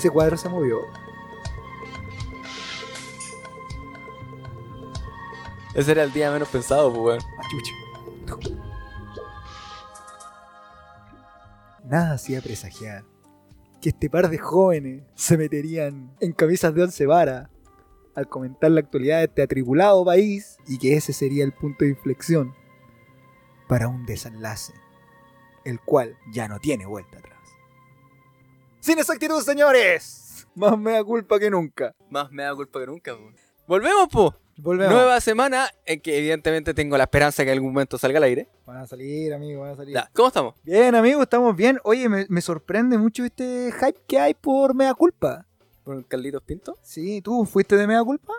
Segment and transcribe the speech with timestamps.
[0.00, 0.80] Ese cuadro se movió.
[5.74, 7.18] Ese era el día menos pensado, pues, weón.
[8.26, 8.38] Ah.
[11.84, 13.04] Nada hacía presagiar
[13.82, 17.50] que este par de jóvenes se meterían en camisas de once varas
[18.14, 21.90] al comentar la actualidad de este atribulado país y que ese sería el punto de
[21.90, 22.54] inflexión
[23.68, 24.72] para un desenlace,
[25.66, 27.39] el cual ya no tiene vuelta atrás.
[28.80, 31.94] Sin exactitud, señores, más me da culpa que nunca.
[32.08, 33.36] Más me da culpa que nunca, pues.
[33.66, 34.34] Volvemos, po.
[34.56, 34.92] Volvemos.
[34.94, 38.48] Nueva semana en que evidentemente tengo la esperanza que en algún momento salga al aire.
[38.66, 39.94] Van a salir, amigo, van a salir.
[39.94, 40.54] Ya, ¿Cómo estamos?
[40.62, 41.78] Bien, amigo, estamos bien.
[41.84, 45.46] Oye, me, me sorprende mucho este hype que hay por Mea Culpa.
[45.84, 46.76] ¿Con Carlitos Pinto?
[46.82, 48.34] Sí, ¿tú fuiste de Mea Culpa?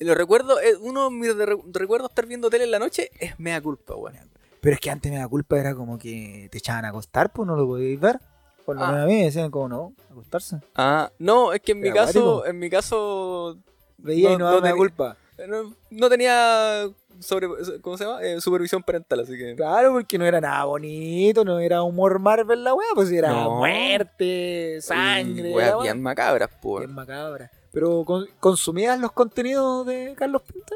[0.00, 3.38] Lo recuerdo, eh, uno de mis re- recuerdos estar viendo tele en la noche es
[3.38, 4.30] mea culpa, weón.
[4.60, 7.56] Pero es que antes Mea Culpa era como que te echaban a acostar, pues no
[7.56, 8.20] lo podíais ver.
[8.68, 8.88] Por lo Ah.
[8.88, 10.58] menos a mí me decían como no, acostarse.
[10.74, 13.56] Ah, no, es que en mi caso, en mi caso,
[13.96, 15.16] Veía y No, no, tenía- Culpa.
[15.48, 16.86] no, no tenía
[17.18, 17.48] sobre,
[17.80, 18.22] ¿cómo se llama?
[18.22, 19.56] Eh, supervisión parental, así que...
[19.56, 23.56] Claro, porque no era nada bonito, no era humor Marvel la weá, pues era No.
[23.56, 25.78] muerte, sangre, weá.
[25.78, 26.84] bien macabras, pues.
[26.84, 27.50] Bien macabra.
[27.72, 30.74] Pero ¿con- ¿consumías los contenidos de Carlos Pinta?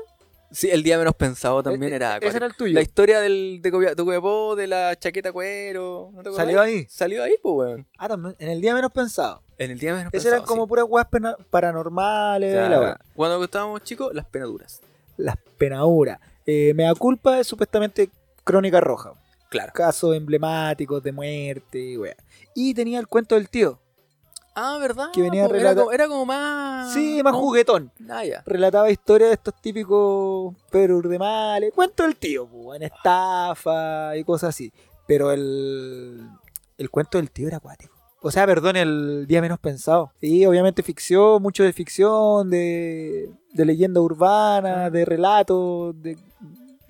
[0.53, 2.75] Sí, el día menos pensado también E- era Ese era el tuyo.
[2.75, 6.11] La historia del, de, Copia- de Copiapó, de la chaqueta cuero.
[6.13, 6.33] ¿no te?
[6.33, 6.87] ¿Salió ahí?
[6.89, 7.87] Salió ahí, pues, weón.
[7.99, 9.43] Ah, también, en el día menos pensado.
[9.59, 10.35] En el día menos Esas pensado.
[10.37, 11.07] eran como puras weas
[11.51, 12.83] paranormales, Claro.
[12.83, 13.01] la.
[13.15, 14.81] Cuando estábamos chicos, las penaduras.
[15.17, 16.19] Las penaduras.
[16.47, 18.11] Eh, Mea culpa es supuestamente
[18.45, 19.15] crónica roja.
[19.49, 19.73] Claro.
[19.75, 22.17] Casos emblemáticos de muerte y wea.
[22.55, 23.79] Y tenía el cuento del tío.
[24.55, 25.07] Ah, ¿verdad?
[25.13, 26.93] Que venía era, relata- como, era como más...
[26.93, 27.39] Sí, más ¿no?
[27.41, 27.91] juguetón.
[28.09, 28.43] Ah, ya.
[28.45, 31.73] Relataba historias de estos típicos Pedro Urdemales.
[31.75, 34.73] Cuento del tío, pues, en estafa y cosas así.
[35.07, 36.29] Pero el,
[36.79, 37.95] el cuento del tío era acuático.
[38.21, 40.13] O sea, perdón, el día menos pensado.
[40.21, 46.17] Sí, obviamente ficción, mucho de ficción, de, de leyenda urbana, de relatos, de,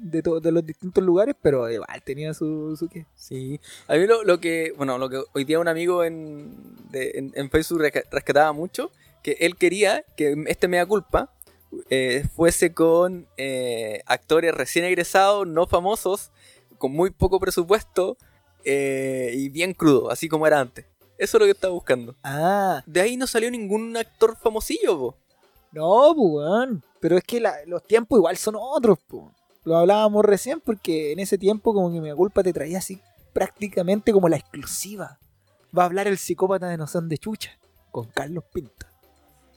[0.02, 3.06] de, to- de los distintos lugares, pero igual tenía su, su qué.
[3.14, 3.60] Sí.
[3.88, 4.72] A mí lo, lo que...
[4.76, 6.54] Bueno, lo que hoy día un amigo en,
[6.90, 8.90] de- en, en Facebook resca- rescataba mucho,
[9.22, 11.32] que él quería que este Mea Culpa
[11.90, 16.30] eh, fuese con eh, actores recién egresados, no famosos,
[16.78, 18.16] con muy poco presupuesto
[18.64, 20.84] eh, y bien crudo, así como era antes.
[21.18, 22.16] Eso es lo que estaba buscando.
[22.24, 25.16] Ah, De ahí no salió ningún actor famosillo, po.
[25.70, 26.82] no, pues, weón.
[27.00, 29.24] Pero es que la- los tiempos igual son otros, pues.
[29.64, 33.00] Lo hablábamos recién porque en ese tiempo como que mi culpa te traía así
[33.32, 35.18] prácticamente como la exclusiva.
[35.76, 37.58] Va a hablar el psicópata de No son de Chucha
[37.90, 38.86] con Carlos Pinto.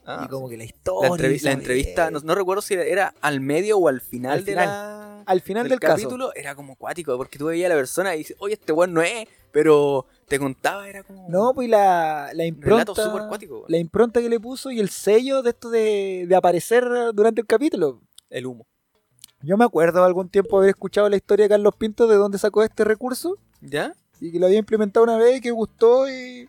[0.08, 1.10] Ah, y como que la la, historia.
[1.10, 4.44] entrevi- y la entrevista, no, no recuerdo si era al medio o al final, Al
[4.44, 4.66] de final.
[4.68, 5.22] la...
[5.26, 5.94] Al final del del, caso.
[5.96, 8.92] capítulo era como cuático, porque tú veías a la persona y dices, oye, este weón
[8.94, 12.92] no es, pero te contaba, era como No, pues la, la impronta.
[13.28, 13.64] cuático.
[13.66, 17.46] La impronta que le puso y el sello de esto de, de aparecer durante el
[17.48, 18.00] capítulo.
[18.30, 18.68] El humo.
[19.42, 22.62] Yo me acuerdo algún tiempo haber escuchado la historia de Carlos Pinto de dónde sacó
[22.62, 23.94] este recurso ¿Ya?
[24.20, 26.48] y que lo había implementado una vez y que gustó y,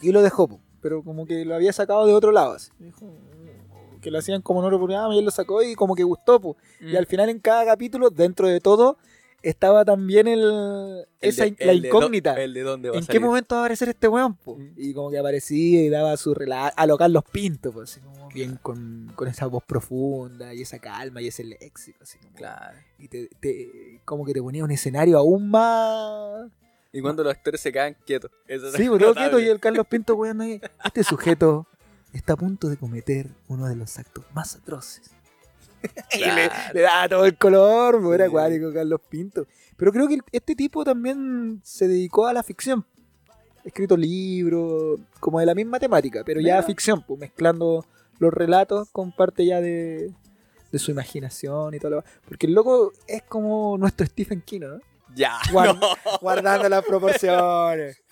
[0.00, 0.60] y lo dejó, po.
[0.80, 2.52] pero como que lo había sacado de otro lado.
[2.54, 2.70] así.
[2.78, 5.94] Dijo, "Mm", que lo hacían como no lo programa y él lo sacó y como
[5.94, 6.40] que gustó.
[6.40, 6.56] po.
[6.80, 6.96] Y Mm.
[6.96, 8.98] al final en cada capítulo, dentro de todo,
[9.42, 12.34] estaba también el, El esa, de- la el incógnita.
[12.42, 13.22] el de dónde va a ¿En qué salir.
[13.22, 14.34] momento va a aparecer este weón?
[14.34, 14.56] po?
[14.56, 14.74] Mm.
[14.76, 18.25] Y como que aparecía y daba su relato a lo Carlos Pinto, pues, así como
[18.36, 21.98] bien con, con esa voz profunda y esa calma y ese léxico.
[22.02, 22.78] Así como, Claro.
[22.98, 26.50] Y te, te- como que te ponía un escenario aún más.
[26.92, 28.30] Y cuando los actores se quedan quietos.
[28.46, 29.30] Eso Sí, es pues, todo notable.
[29.30, 30.40] quieto y el Carlos Pinto, weón.
[30.84, 31.66] Este sujeto
[32.12, 35.10] está a punto de cometer uno de los actos más atroces.
[36.14, 38.28] Y le, le daba todo el color, pues, era Sí.
[38.30, 39.46] acuático Carlos Pinto.
[39.76, 42.84] Pero creo que este tipo también se dedicó a la ficción.
[43.62, 47.84] Escrito libros como de la misma temática, pero ya ficción, pues mezclando
[48.18, 50.12] los relatos con parte ya de,
[50.72, 54.80] de su imaginación y todo lo Porque el loco es como nuestro Stephen King, ¿no?
[55.14, 55.38] Ya.
[55.52, 55.78] No.
[56.20, 58.02] Guardando las proporciones.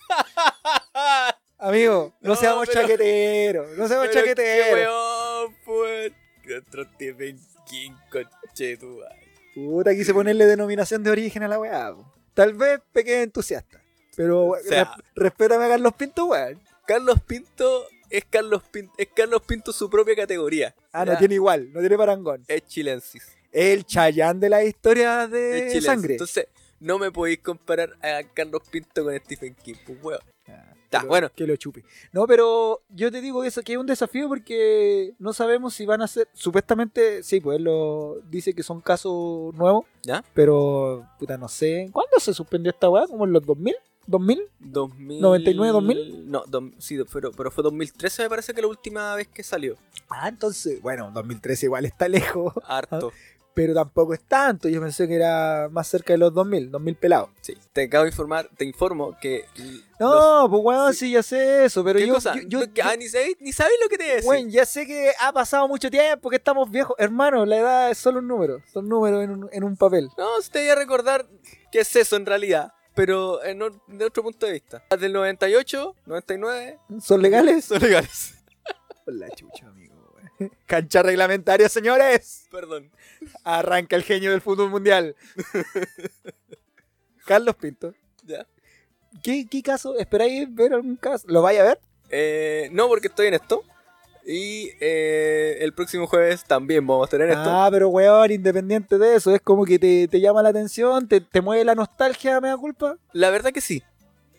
[1.57, 4.73] Amigo, no, No, seamos pero- chaqueteros, no seamos Pero qué chaqueteros.
[4.73, 6.11] weón, pues.
[6.45, 9.25] Nuestro Stephen King, conchetumare.
[9.55, 11.93] Puta, quise ponerle denominación de origen a la weá.
[11.95, 12.13] po.
[12.35, 13.81] Tal vez pequeño entusiasta.
[14.15, 16.61] Pero O sea- res- respétame a Carlos Pinto, weón.
[16.85, 20.75] Carlos Pinto es Carlos Pinto, es Carlos Pinto su propia categoría.
[20.91, 21.19] Ah, no Ya.
[21.19, 22.43] tiene igual, no tiene parangón.
[22.47, 23.23] Es chilensis.
[23.51, 26.13] El Chayán de la historia Es de sangre.
[26.15, 26.47] Entonces,
[26.79, 30.19] no me podéis comparar a Carlos Pinto con Stephen King, pues weón.
[30.47, 31.31] Ah, que lo- bueno.
[31.35, 31.83] Que lo chupe.
[32.11, 36.01] No, pero yo te digo eso, que es un desafío porque no sabemos si van
[36.01, 36.27] a ser.
[36.33, 40.23] Supuestamente, sí, pues él lo dice que son casos nuevos, ¿Ya?
[40.33, 41.89] pero puta, no sé.
[41.91, 43.07] ¿Cuándo se suspendió esta weá?
[43.07, 43.75] ¿Como en los 2000?
[44.07, 44.47] ¿2000?
[44.59, 45.21] 2000...
[45.21, 46.29] 99, 2000?
[46.31, 49.75] No, dom- sí, pero, pero fue 2013 me parece que la última vez que salió.
[50.09, 53.11] Ah, entonces, bueno, 2013 igual está lejos, Harto.
[53.55, 54.69] pero tampoco es tanto.
[54.69, 57.29] Yo pensé que era más cerca de los 2000, 2000 pelados.
[57.41, 57.55] Sí.
[57.73, 59.45] Te acabo de informar, te informo que...
[59.99, 60.99] No, los- pues weón, sí.
[61.07, 61.11] sí.
[61.13, 62.35] ya sé eso, pero ¿Qué yo, cosa?
[62.47, 64.29] yo, ah, ni, sabéis- ni sabéis lo que te decir.
[64.29, 66.95] weón, ya sé que ha pasado mucho tiempo, que estamos viejos.
[66.99, 70.09] Hermano, la edad es solo un número, son números en un, en un papel.
[70.17, 71.25] No, te voy a recordar
[71.71, 74.83] qué es eso en realidad, pero en o- de otro punto de vista.
[74.89, 77.65] Las del 98, 99 ¿Son legales?
[77.65, 78.35] son legales.
[79.05, 79.93] La chucha, amigo.
[80.65, 82.47] Cancha reglamentaria, señores.
[82.51, 82.91] Perdón.
[83.43, 85.15] Arranca el genio del fútbol mundial.
[87.25, 87.93] Carlos Pinto.
[88.23, 88.45] Ya.
[89.23, 89.97] ¿Qué, qué caso?
[89.97, 91.25] ¿Esperáis ver algún caso?
[91.29, 91.79] ¿Lo vaya a ver?
[92.09, 93.63] Eh, no, porque estoy en esto.
[94.27, 97.43] Y eh, el próximo jueves también vamos a tener esto.
[97.45, 101.21] Ah, pero weón, independiente de eso, es como que te, te llama la atención, te,
[101.21, 102.97] te mueve la nostalgia, me da culpa.
[103.13, 103.83] La verdad que sí.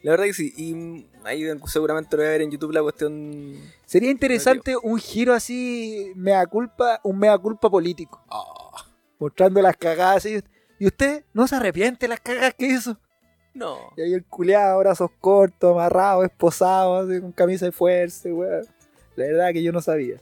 [0.02, 0.52] La verdad que sí.
[0.56, 3.54] Y ahí seguramente lo voy a ver en YouTube la cuestión.
[3.84, 8.84] Sería interesante un giro así, mea culpa, un mea culpa político, Ah,
[9.20, 10.26] mostrando las cagadas.
[10.26, 10.42] Y,
[10.80, 12.98] y usted no se arrepiente de las cagadas que hizo.
[13.54, 13.78] no.
[13.96, 18.66] Y ahí el culeado, brazos cortos, amarrado, esposado, así, con camisa de fuerza, weón.
[19.16, 20.20] La verdad que yo no sabía.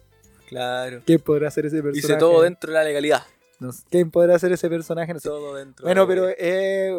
[0.48, 1.00] Claro.
[1.04, 1.98] ¿Quién podrá hacer ese personaje?
[1.98, 3.22] Hice todo dentro de la legalidad.
[3.60, 3.84] No sé.
[3.90, 5.12] ¿Quién podrá hacer ese personaje?
[5.14, 5.28] No sé.
[5.28, 5.84] Todo dentro.
[5.84, 6.92] Bueno, de pero eh,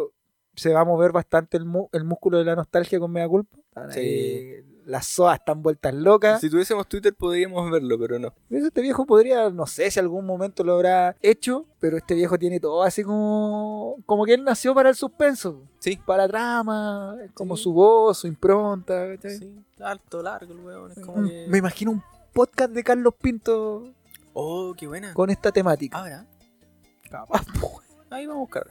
[0.55, 3.57] se va a mover bastante el, mu- el músculo de la nostalgia con mea culpa.
[3.91, 4.55] Sí.
[4.85, 6.39] Las soas están vueltas locas.
[6.41, 8.33] Si tuviésemos Twitter podríamos verlo, pero no.
[8.49, 12.59] Este viejo podría, no sé si algún momento lo habrá hecho, pero este viejo tiene
[12.59, 13.97] todo así como.
[14.05, 15.63] como que él nació para el suspenso.
[15.79, 15.97] Sí.
[16.05, 17.63] Para la trama, como Sí.
[17.63, 19.07] su voz, su impronta.
[19.15, 19.37] ¿cachai?
[19.37, 20.91] Sí, alto, largo el weón.
[20.91, 21.45] Es como Mm, que...
[21.49, 22.03] Me imagino un
[22.33, 23.91] podcast de Carlos Pinto
[24.33, 25.13] Oh, qué buena.
[25.13, 25.97] con esta temática.
[25.97, 26.25] Ahora,
[27.59, 27.81] po.
[28.09, 28.67] ahí vamos a buscar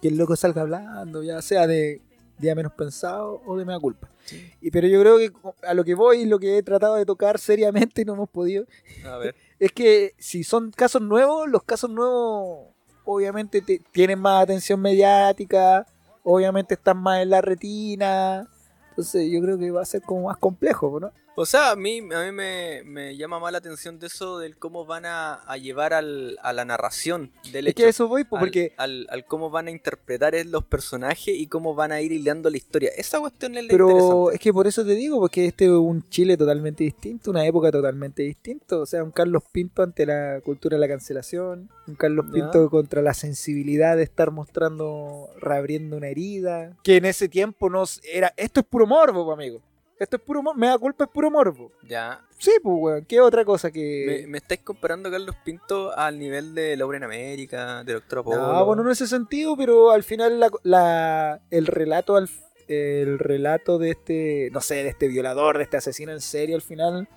[0.00, 2.00] que el loco salga hablando, ya sea de
[2.38, 4.08] día menos pensado o de mea culpa.
[4.24, 4.50] Sí.
[4.60, 5.32] Y, pero yo creo que
[5.66, 8.64] a lo que voy, lo que he tratado de tocar seriamente y no hemos podido,
[9.04, 9.34] A ver.
[9.58, 12.68] es que si son casos nuevos, los casos nuevos
[13.04, 15.86] obviamente te- tienen más atención mediática,
[16.22, 18.46] obviamente están más en la retina.
[18.90, 21.10] Entonces yo creo que va a ser como más complejo, ¿no?
[21.40, 24.56] O sea, a mí, a mí me, me llama más la atención de eso, del
[24.56, 27.84] cómo van a, a llevar al, a la narración del Es hecho.
[27.84, 28.72] que eso voy, al, porque...
[28.76, 32.56] al, al cómo van a interpretar los personajes y cómo van a ir hilando la
[32.56, 32.90] historia.
[32.96, 34.34] Esa cuestión es la Pero interesante.
[34.34, 37.70] es que por eso te digo, porque este es un Chile totalmente distinto, una época
[37.70, 38.76] totalmente distinta.
[38.76, 42.26] O sea, un Carlos Pinto ante la cultura de la cancelación, un Carlos.
[42.32, 46.76] Pinto contra la sensibilidad de estar mostrando, reabriendo una herida.
[46.82, 48.34] Que en ese tiempo nos era.
[48.36, 49.62] Esto es puro morbo, amigo.
[49.98, 50.58] Esto es puro morbo.
[50.58, 51.72] Me da culpa, es puro morbo.
[51.82, 52.24] Ya.
[52.38, 53.04] Sí, pues, weón.
[53.04, 54.22] ¿Qué otra cosa que.?
[54.24, 58.20] Me, me estáis comparando a Carlos Pinto al nivel de Laura en América, de Doctor
[58.20, 58.36] Apolo.
[58.36, 62.28] No, bueno, no en ese sentido, pero al final la, la- el relato al
[62.68, 66.60] el relato de este, no sé, de este violador, de este asesino en serie, al
[66.60, 67.08] final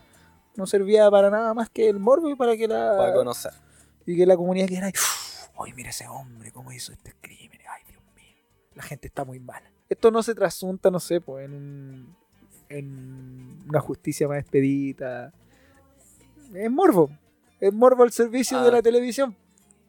[0.55, 3.51] no servía para nada más que el morbo y para que la Para conocer.
[4.05, 4.91] y que la comunidad quedara,
[5.59, 8.33] "Uy, mira ese hombre, cómo hizo este crimen, ay, Dios mío,
[8.75, 12.15] la gente está muy mala." Esto no se trasunta, no sé, pues en un-
[12.71, 15.33] en una justicia más expedita.
[16.53, 17.09] Es morbo.
[17.59, 18.63] Es morbo al servicio Ah.
[18.65, 19.35] de la televisión.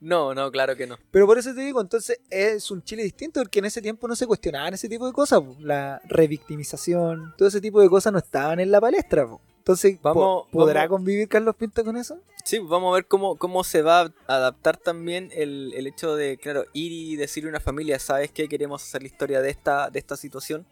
[0.01, 0.97] No, no, claro que no.
[1.12, 4.17] Pero por eso te digo, entonces es un Chile distinto porque en ese tiempo no
[4.17, 5.41] se cuestionaban ese tipo de cosas.
[5.41, 5.57] po.
[5.61, 9.27] La revictimización, todo ese tipo de cosas no estaban en la palestra.
[9.27, 9.41] po.
[9.59, 12.19] Entonces, Vamos- ¿podrá vamos- convivir Carlos Pinto con eso?
[12.45, 16.37] Sí, vamos a ver cómo, cómo se va a adaptar también el, el hecho de,
[16.37, 18.49] claro, ir y decirle a una familia, ¿sabes qué?
[18.49, 20.67] Queremos hacer la historia de esta, de esta situación.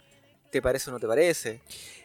[0.50, 1.60] ¿Te parece o no te parece?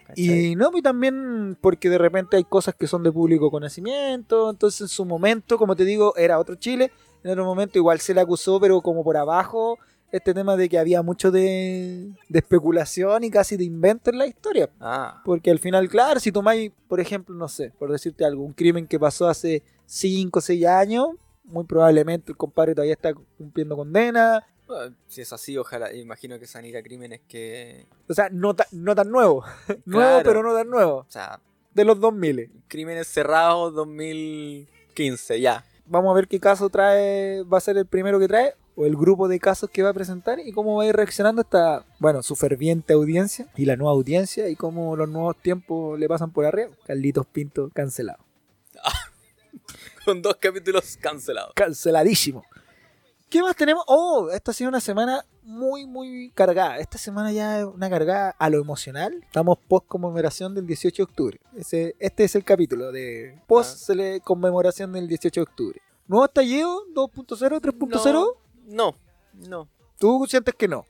[0.07, 0.23] ¿Cachai?
[0.23, 4.49] Y no, y también porque de repente hay cosas que son de público conocimiento.
[4.49, 6.91] Entonces, en su momento, como te digo, era otro Chile.
[7.23, 9.79] En otro momento, igual se le acusó, pero como por abajo,
[10.11, 14.27] este tema de que había mucho de, de especulación y casi de invento en la
[14.27, 14.69] historia.
[14.79, 18.53] Ah, Porque al final, claro, si tomáis, por ejemplo, no sé, por decirte algo, un
[18.53, 21.07] crimen que pasó hace 5 o 6 años,
[21.43, 24.45] muy probablemente el compadre todavía está cumpliendo condena.
[24.67, 27.85] Bueno, si es así, ojalá, imagino que se van a ir a crímenes que...
[28.09, 29.43] O sea, no, ta- no tan nuevo.
[29.85, 30.23] nuevo, Claro.
[30.23, 30.97] pero no tan nuevo.
[30.97, 31.39] O sea,
[31.73, 32.51] De los 2000.
[32.67, 35.65] crímenes cerrados 2015, ya.
[35.87, 38.95] Vamos a ver qué caso trae, va a ser el primero que trae, o el
[38.97, 42.23] grupo de casos que va a presentar, y cómo va a ir reaccionando esta, bueno,
[42.23, 46.45] su ferviente audiencia, y la nueva audiencia, y cómo los nuevos tiempos le pasan por
[46.45, 46.71] arriba.
[46.85, 48.25] Carlitos Pinto cancelado.
[50.05, 51.53] Con dos capítulos cancelados.
[51.55, 52.43] canceladísimo.
[53.29, 53.83] ¿Qué más tenemos?
[53.87, 56.77] Oh, esta ha sido una semana muy, muy cargada.
[56.77, 59.19] Esta semana ya es una cargada a lo emocional.
[59.25, 61.39] Estamos post conmemoración del 18 de octubre.
[61.57, 65.81] Ese, este es el capítulo de post cele- conmemoración del 18 de octubre.
[66.07, 66.81] ¿Nuevo estallido?
[66.93, 67.59] ¿2.0?
[67.61, 68.35] ¿3.0?
[68.67, 68.95] No,
[69.33, 69.67] no, no.
[69.97, 70.85] ¿Tú sientes que no?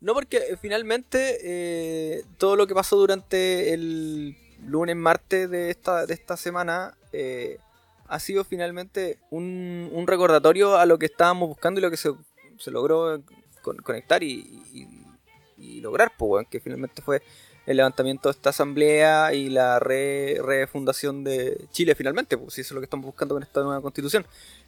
[0.00, 4.36] No, porque eh, finalmente eh, todo lo que pasó durante el
[4.66, 7.58] lunes, martes de esta, de esta semana eh,
[8.08, 12.10] ha sido finalmente un, un recordatorio a lo que estábamos buscando y lo que se,
[12.58, 13.22] se logró
[13.62, 14.88] con- conectar y,
[15.80, 17.22] lograr, pues, weón, que finalmente fue
[17.66, 22.68] el levantamiento de esta asamblea y la re- refundación de Chile finalmente, pues si eso
[22.68, 24.26] es lo que estamos buscando con esta nueva constitución.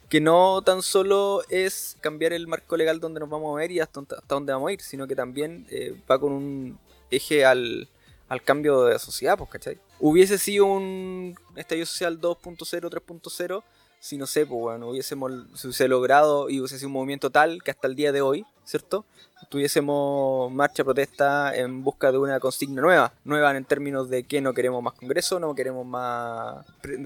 [0.09, 3.79] Que no tan solo es cambiar el marco legal donde nos vamos a ver y
[3.79, 6.79] hasta, hasta dónde vamos a ir, sino que también eh, va con un
[7.11, 7.87] eje al,
[8.27, 9.79] al cambio de sociedad, pues, ¿cachai?
[9.99, 13.63] Hubiese sido un estallido social 2.0, 3.0,
[13.99, 17.63] si no sé, pues bueno, hubiésemos, se hubiese logrado y hubiese sido un movimiento tal
[17.63, 19.05] que hasta el día de hoy, ¿cierto?
[19.49, 24.53] Tuviésemos marcha, protesta en busca de una consigna nueva, nueva en términos de que no
[24.53, 26.65] queremos más congreso, no queremos más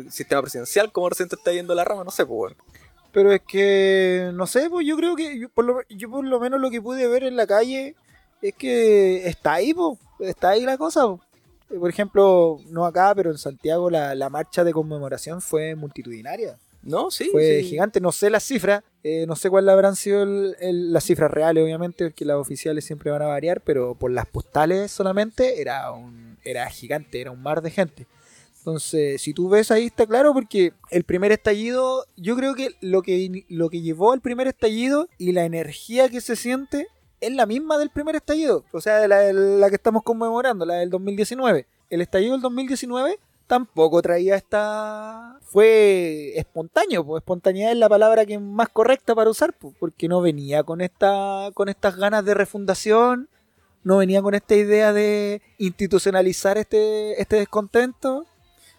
[0.10, 2.56] sistema presidencial, como recién está yendo la rama, no sé, pues bueno.
[3.14, 6.40] Pero es que, no sé, pues yo creo que yo por, lo, yo por lo
[6.40, 7.96] menos lo que pude ver en la calle
[8.42, 11.04] es que está ahí, pues, está ahí la cosa.
[11.04, 11.20] po.
[11.70, 16.58] Eh, Por ejemplo, no acá, pero en Santiago la, la marcha de conmemoración fue multitudinaria.
[16.84, 17.12] ¿No?
[17.12, 17.30] Sí.
[17.32, 17.70] Fue sí.
[17.70, 21.30] gigante, no sé las cifras, eh, no sé cuáles habrán sido el- el- las cifras
[21.30, 25.92] reales, obviamente, porque las oficiales siempre van a variar, pero por las postales solamente era
[25.92, 28.08] un era gigante, era un mar de gente.
[28.58, 33.04] Entonces, si tú ves ahí está claro porque el primer estallido, yo creo que lo
[33.04, 36.88] que lo que llevó al primer estallido y la energía que se siente
[37.22, 40.66] es la misma del primer estallido, o sea, de la, de la que estamos conmemorando,
[40.66, 41.68] la del 2019.
[41.90, 45.38] El estallido del 2019 tampoco traía esta...
[45.44, 50.22] Fue espontáneo, pues espontaneidad es la palabra que más correcta para usar, pues, porque no
[50.22, 53.30] venía con, esta, con estas ganas de refundación,
[53.84, 58.26] no venía con esta idea de institucionalizar este, este descontento.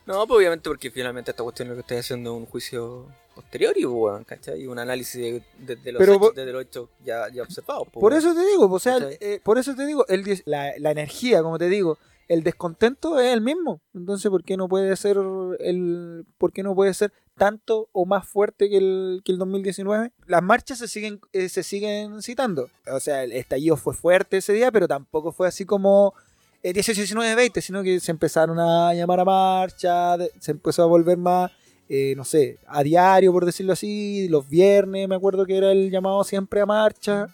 [0.07, 3.73] No, pues obviamente porque finalmente esta cuestión lo que estoy haciendo es un juicio posterior
[3.77, 4.63] y, pues, ¿cachai?
[4.63, 7.85] Y un análisis de, de- de los, Pero hechos, de los hechos ya, ya observados.
[7.93, 8.19] pues, Por weón.
[8.25, 9.19] eso te digo, o sea, ¿Cachai?
[9.21, 11.99] eh, por eso te digo, el, la, la energía, como te digo,
[12.29, 13.81] el descontento es el mismo.
[13.95, 15.19] Entonces, ¿por qué no puede ser
[15.61, 20.13] el, por qué no puede ser tanto o más fuerte que el, que el 2019?
[20.27, 22.71] Las marchas se siguen, eh, se siguen citando.
[22.91, 26.15] O sea, el estallido fue fuerte ese día, pero tampoco fue así como
[26.63, 30.87] eh, 18, 19, 20, sino que se empezaron a llamar a marcha, se empezó a
[30.87, 31.51] volver más,
[31.89, 35.91] eh, no sé, a diario, por decirlo así, los viernes, me acuerdo que era el
[35.91, 37.29] llamado siempre a marcha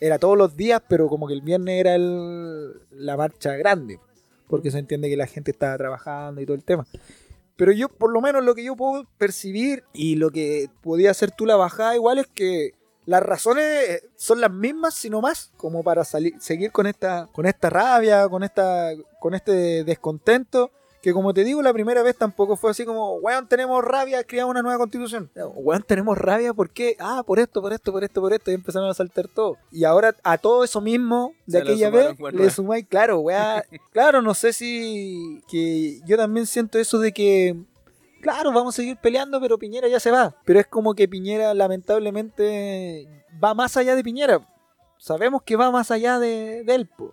[0.00, 4.00] era todos los días, pero como que el viernes era el- la marcha grande,
[4.48, 6.84] porque se entiende que la gente estaba trabajando y todo el tema.
[7.54, 11.30] Pero yo, por lo menos, lo que yo puedo percibir y lo que podía hacer
[11.30, 12.72] tú la bajada igual es que
[13.06, 17.46] las razones eh, son las mismas, sino más, como para salir, seguir con esta, con
[17.46, 18.90] esta rabia, con esta,
[19.20, 20.70] con este descontento.
[21.02, 24.52] Que como te digo, la primera vez tampoco fue así como, weón, tenemos rabia, creamos
[24.52, 25.28] una nueva constitución.
[25.34, 26.96] Weón, tenemos rabia, ¿por qué?
[27.00, 28.52] Ah, por esto, por esto, por esto, por esto.
[28.52, 29.58] Y empezaron a saltar todo.
[29.72, 33.64] Y ahora a todo eso mismo de Se aquella vez, weón, le sumáis, claro, weá.
[33.92, 35.42] claro, no sé si.
[35.48, 37.56] que yo también siento eso de que.
[38.20, 40.36] Claro, vamos a seguir peleando, pero Piñera ya se va.
[40.44, 43.08] Pero es como que Piñera, lamentablemente,
[43.42, 44.48] va más allá de Piñera.
[44.98, 46.86] Sabemos que va más allá de, de él.
[46.86, 47.12] po.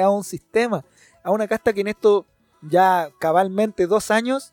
[0.00, 0.84] A un sistema,
[1.24, 2.26] a una casta que en esto
[2.68, 4.52] ya cabalmente dos años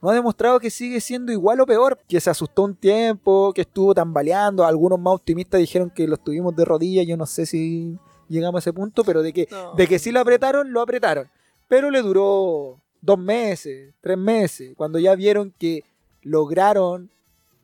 [0.00, 3.60] no ha demostrado que sigue siendo igual o peor, que se asustó un tiempo, que
[3.60, 7.96] estuvo tambaleando, algunos más optimistas dijeron que lo estuvimos de rodillas, yo no sé si
[8.28, 9.74] llegamos a ese punto, pero de que, No.
[9.74, 11.28] de que sí lo apretaron, lo apretaron,
[11.68, 15.84] pero le duró dos meses, tres meses, cuando ya vieron que
[16.22, 17.08] lograron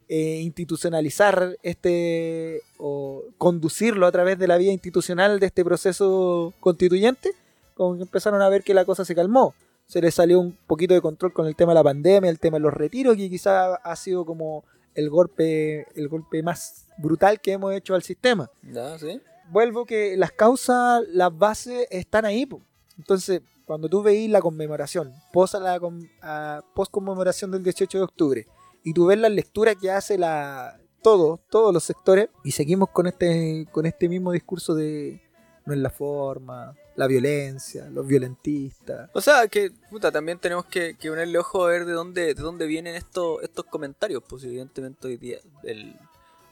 [0.08, 7.32] eh, institucionalizar este o conducirlo a través de la vía institucional de este proceso constituyente,
[7.74, 9.54] como que empezaron a ver que la cosa se calmó.
[9.88, 12.58] Se les salió un poquito de control con el tema de la pandemia, el tema
[12.58, 14.64] de los retiros, que quizá ha sido como
[14.94, 18.50] el golpe, el golpe más brutal que hemos hecho al sistema.
[18.62, 19.18] Ya, sí.
[19.50, 22.44] Vuelvo que las causas, las bases están ahí.
[22.44, 22.60] po.
[22.98, 25.80] Entonces, cuando tú veís la conmemoración, post, la,
[26.20, 28.46] a- post conmemoración del 18 de octubre,
[28.84, 33.06] y tú ves la lectura que hace la todos, todos los sectores, y seguimos con
[33.06, 35.22] este, con este mismo discurso de
[35.68, 39.10] no es la forma, la violencia, los violentistas.
[39.12, 42.42] O sea, que puta, también tenemos que, que ponerle ojo a ver de dónde, de
[42.42, 44.22] dónde vienen estos, estos comentarios.
[44.26, 45.94] Pues evidentemente hoy día, el,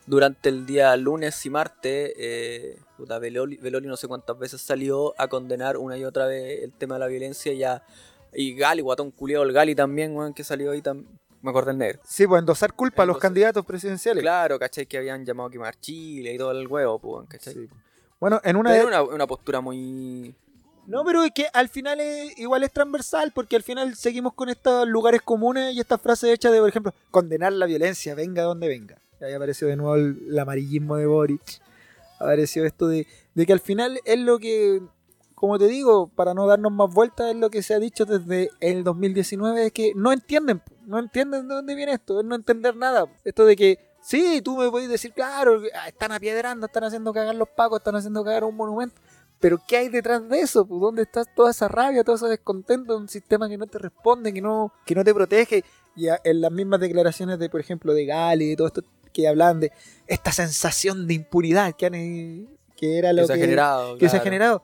[0.04, 5.18] durante el día lunes y martes, eh, puta, Beloli, Beloli no sé cuántas veces salió
[5.18, 7.82] a condenar una y otra vez el tema de la violencia y ya.
[8.35, 11.08] Y Gali, guatón culiado, el Gali también, weón, que salió ahí también.
[11.40, 12.00] Me acordé el negro.
[12.04, 14.20] Sí, pues endosar culpa a los candidatos presidenciales.
[14.20, 14.85] Claro, ¿cachai?
[14.85, 17.54] Que habían llamado a quemar Chile y todo el huevo, pues, ¿cachai?
[17.54, 17.68] Sí.
[18.20, 20.35] Bueno, en una, de- una, una postura muy.
[20.87, 24.49] No, pero es que al final es, igual es transversal, porque al final seguimos con
[24.49, 28.68] estos lugares comunes y estas frases hechas de, por ejemplo, condenar la violencia, venga donde
[28.68, 28.99] venga.
[29.20, 31.42] Y ahí apareció de nuevo el, el amarillismo de Boric.
[32.20, 34.80] apareció esto de, de que al final es lo que,
[35.35, 38.50] como te digo, para no darnos más vueltas, es lo que se ha dicho desde
[38.61, 42.76] el 2019, es que no entienden, no entienden de dónde viene esto, es no entender
[42.76, 43.06] nada.
[43.25, 47.34] Esto de que, sí, tú me puedes decir, claro, ah, están apiedrando, están haciendo cagar
[47.34, 48.94] los pacos, están haciendo cagar un monumento.
[49.40, 50.66] Pero ¿qué hay detrás de eso?
[50.66, 53.78] Pues, ¿Dónde está toda esa rabia, todo ese descontento de un sistema que no te
[53.78, 55.64] responde, que no, que no te protege?
[55.94, 58.82] Y en las mismas declaraciones de, por ejemplo, de Gali y todo esto
[59.12, 59.72] que hablan de
[60.06, 62.46] esta sensación de impunidad que, han, eh,
[62.76, 63.98] que era lo que se ha generado.
[63.98, 64.62] que se ha generado.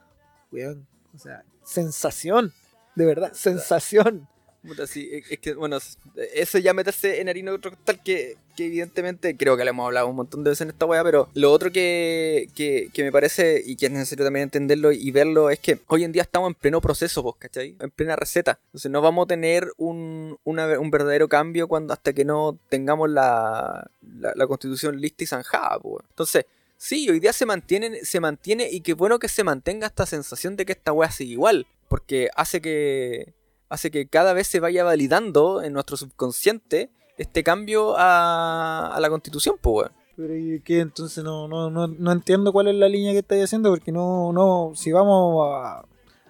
[0.53, 2.53] Weón, o sea, sensación,
[2.95, 4.29] de verdad, sensación.
[4.65, 5.99] Es que, bueno, es-
[6.35, 10.07] eso ya meterse en harina de otro costal que, evidentemente creo que le hemos hablado
[10.07, 13.75] un montón de veces en esta weá, pero lo otro que, que, me parece y
[13.75, 16.81] que es necesario también entenderlo y verlo es que hoy en día estamos en pleno
[16.81, 17.75] proceso, vos, ¿cachai?
[17.81, 18.61] En plena receta.
[18.67, 23.91] Entonces no vamos a tener un, un verdadero cambio cuando hasta que no tengamos la,
[24.17, 26.05] la, constitución lista y zanjada, pues.
[26.11, 30.05] Entonces, Sí, hoy día se mantiene, se mantiene y qué bueno que se mantenga esta
[30.05, 33.35] sensación de que esta weá sigue igual, porque hace que
[33.73, 39.09] hace que cada vez se vaya validando en nuestro subconsciente este cambio a, a la
[39.09, 39.93] constitución, pues weón.
[40.15, 40.81] Pero ¿y qué?
[40.81, 44.31] Entonces no, no, no, no entiendo cuál es la línea que estáis haciendo, porque no,
[44.31, 45.87] no, si vamos a,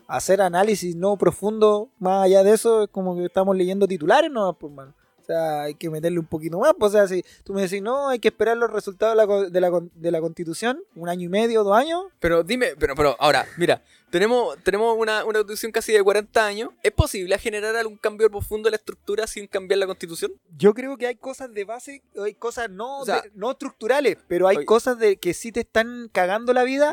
[0.07, 4.53] hacer análisis no profundo, más allá de eso, es como que estamos leyendo titulares, ¿no?
[4.53, 4.95] Pues, mano.
[5.21, 6.75] O sea, hay que meterle un poquito más.
[6.79, 9.51] Pues, o sea, si tú me decís, no, hay que esperar los resultados de la,
[9.51, 12.05] de la, de la constitución, un año y medio, dos años.
[12.21, 16.71] Pero dime, pero, pero ahora, mira, tenemos, tenemos una, una constitución casi de 40 años.
[16.83, 20.33] ¿Es posible generar algún cambio profundo de la estructura sin cambiar la constitución?
[20.57, 24.19] Yo creo que hay cosas de base, hay cosas no, O sea- de- no estructurales,
[24.29, 24.67] pero hay Oye.
[24.67, 26.93] cosas de que sí te están cagando la vida,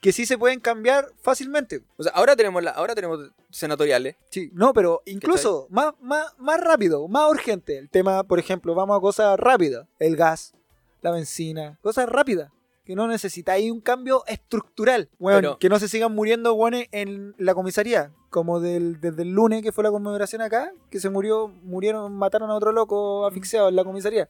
[0.00, 1.82] que sí se pueden cambiar fácilmente.
[1.96, 4.16] O sea, ahora tenemos la, ahora tenemos senatoriales.
[4.30, 7.78] Sí, no, pero incluso más, más, más rápido, más urgente.
[7.78, 9.86] El tema, por ejemplo, vamos a cosas rápidas.
[10.00, 10.52] El gas,
[11.00, 12.50] la benzina, cosas rápidas.
[12.86, 15.10] Que no necesitáis un cambio estructural.
[15.18, 18.12] Bueno, Pero- que no se sigan muriendo guanes en la comisaría.
[18.30, 22.48] Como del, desde el lunes que fue la conmemoración acá, que se murió, murieron, mataron
[22.50, 24.28] a otro loco asfixiado en la comisaría.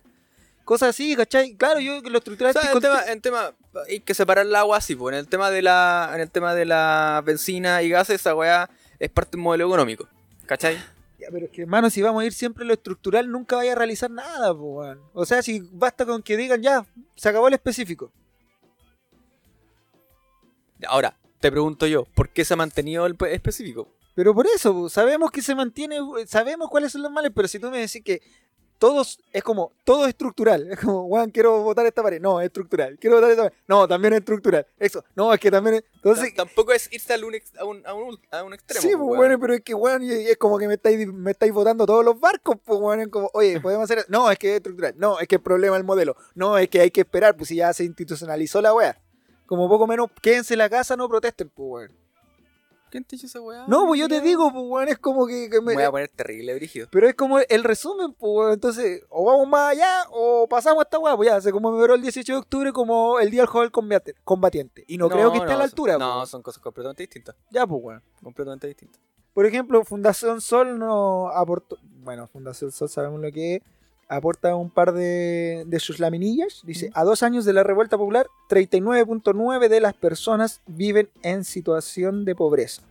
[0.65, 1.55] Cosas así, ¿cachai?
[1.55, 3.55] Claro, yo que lo estructural O sea, en tema, en tema,
[3.89, 5.13] hay que separar el agua así, pues.
[5.13, 8.69] En el tema de la, en el tema de la benzina y gases, esa weá
[8.99, 10.09] es parte de un modelo económico.
[10.47, 10.77] ¿Cachai?
[11.19, 13.73] Ya, pero es que, hermano, si vamos a ir siempre a lo estructural, nunca vaya
[13.73, 15.01] a realizar nada, weón.
[15.13, 18.13] O sea, si basta con que digan ya, se acabó el específico.
[20.87, 23.89] Ahora, te pregunto yo, ¿por qué se ha mantenido el pe- específico?
[24.15, 27.71] Pero por eso, sabemos que se mantiene, sabemos cuáles son los males, pero si tú
[27.71, 28.23] me decís que
[28.79, 30.71] todos, es como, todo es estructural.
[30.71, 32.21] Es como, weón, quiero votar esta pared.
[32.21, 32.99] No, es estructural.
[32.99, 33.57] Quiero votar esta pared.
[33.67, 34.67] No, también es estructural.
[34.79, 35.85] Eso, no, es que también es.
[35.95, 38.83] Entonces, T- Tampoco es irse al un ex- a, un, a, un, a un extremo.
[38.83, 41.87] sí, pues, weón, pero es que, y es como que me estáis, me estáis votando
[41.87, 43.01] todos los barcos, pues, weón.
[43.01, 44.05] Es como, oye, podemos hacer.
[44.09, 44.93] No, es que es estructural.
[44.99, 46.15] No, es que el problema es el modelo.
[46.35, 49.01] No, es que hay que esperar, pues si ya se institucionalizó la weá.
[49.47, 52.07] Como poco menos, quédense en la casa, no protesten, pues, weón.
[52.89, 53.65] ¿Quién te hizo esa weá?
[53.67, 55.51] No, pues yo te digo, pues, weón, es como que.
[55.51, 56.87] que me- Me voy a poner terrible, brígido.
[56.91, 58.53] Pero es como el resumen, pues, weón.
[58.53, 61.17] Entonces, o vamos más allá o pasamos a esta weá.
[61.17, 63.71] Pues ya, se conmemoró el 18 de octubre como el Día del Joven
[64.25, 64.85] Combatiente.
[64.87, 66.27] Y no, creo que esté a la altura, son- pues, No, weón.
[66.29, 67.35] son cosas completamente distintas.
[67.51, 68.03] Ya, pues, weón.
[68.23, 69.01] Completamente distintas.
[69.35, 71.77] Por ejemplo, Fundación Sol no aportó.
[71.83, 73.63] Bueno, Fundación Sol sabemos lo que es.
[74.09, 76.63] Aporta un par de, de sus laminillas.
[76.65, 82.25] Dice: A dos años de la revuelta popular, 39.9 de las personas viven en situación
[82.25, 82.83] de pobreza.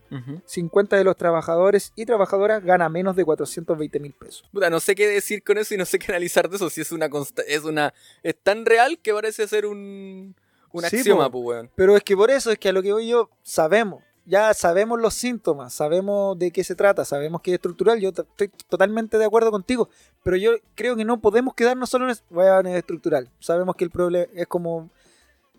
[0.46, 4.46] 50 de los trabajadores y trabajadoras gana menos de 420 mil pesos.
[4.54, 6.70] Puta, no sé qué decir con eso y no sé qué analizar de eso.
[6.70, 7.10] Si es una
[7.48, 7.94] es una.
[8.24, 10.36] Es tan real que parece ser un.
[10.72, 11.42] Un Sí, axioma, po.
[11.44, 11.72] pues, weón.
[11.76, 14.04] Pero es que por eso es que a lo que voy yo, sabemos.
[14.26, 18.00] Ya sabemos los síntomas, sabemos de qué se trata, sabemos que es estructural.
[18.00, 19.90] Yo estoy totalmente de acuerdo contigo.
[20.24, 23.30] Pero yo creo que no podemos quedarnos solo en es, weón, es estructural.
[23.40, 24.90] Sabemos que el problema es como.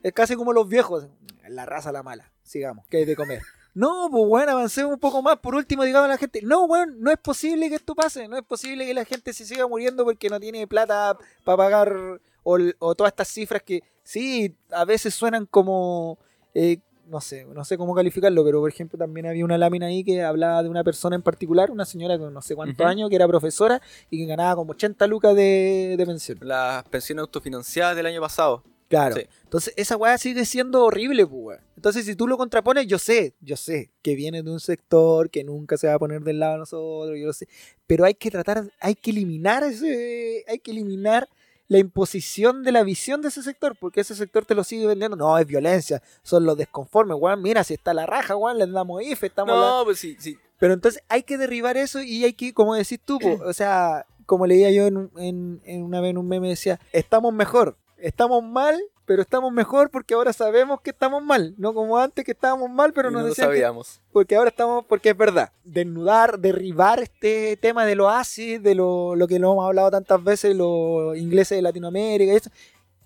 [0.03, 1.07] Es casi como los viejos.
[1.49, 2.33] La raza la mala.
[2.43, 3.43] Sigamos, que hay de comer.
[3.75, 5.39] No, pues bueno, avancemos un poco más.
[5.39, 8.27] Por último, digamos a la gente, no, weón, no es posible que esto pase.
[8.27, 12.21] No es posible que la gente se siga muriendo porque no tiene plata para pagar
[12.43, 16.19] o, o todas estas cifras que sí, a veces suenan como,
[16.55, 20.05] eh, no sé, no sé cómo calificarlo, pero por ejemplo también había una lámina ahí
[20.05, 23.17] que hablaba de una persona en particular, una señora con no sé cuántos años, que
[23.17, 26.39] era profesora y que ganaba como 80 lucas de, de pensión.
[26.43, 28.63] Las pensiones autofinanciadas del año pasado.
[28.89, 29.17] Claro.
[29.17, 29.23] Sí.
[29.43, 31.59] Entonces, esa weá sigue siendo horrible, pues.
[31.77, 35.43] Entonces, si tú lo contrapones, yo sé, yo sé que viene de un sector que
[35.45, 37.49] nunca se va a poner del lado de nosotros, yo lo sé.
[37.87, 41.29] Pero hay que tratar, hay que eliminar ese, hay que eliminar
[41.69, 45.17] la imposición de la visión de ese sector, porque ese sector te lo sigue vendiendo.
[45.17, 47.43] No, es violencia, son los desconformes, weón.
[47.43, 50.37] Mira, si está la raja, weón, les damos IFE, estamos la- No, pues sí, sí.
[50.59, 54.07] pero entonces hay que derribar eso y hay que, como decís tú, po, o sea,
[54.27, 58.43] como leía yo en, en- en una vez en un meme, decía, estamos mejor, estamos
[58.43, 61.55] mal pero estamos mejor porque ahora sabemos que estamos mal.
[61.57, 64.01] No como antes que estábamos mal, pero Y nos no lo decían que- sabíamos.
[64.13, 69.27] porque ahora estamos, porque es verdad, desnudar, derribar este tema del oasis, de lo, lo
[69.29, 72.51] que lo hemos hablado tantas veces, los ingleses de Latinoamérica, y eso.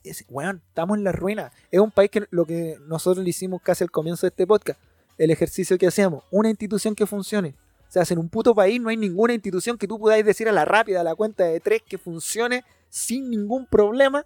[0.02, 1.52] Es, weón, estamos en la ruina.
[1.70, 4.80] Es un país que lo que nosotros le hicimos casi al comienzo de este podcast,
[5.18, 7.54] el ejercicio que hacíamos, una institución que funcione.
[7.86, 10.52] O sea, en un puto país no hay ninguna institución que tú podáis decir a
[10.52, 14.24] la rápida, a la cuenta de tres, que funcione sin ningún problema.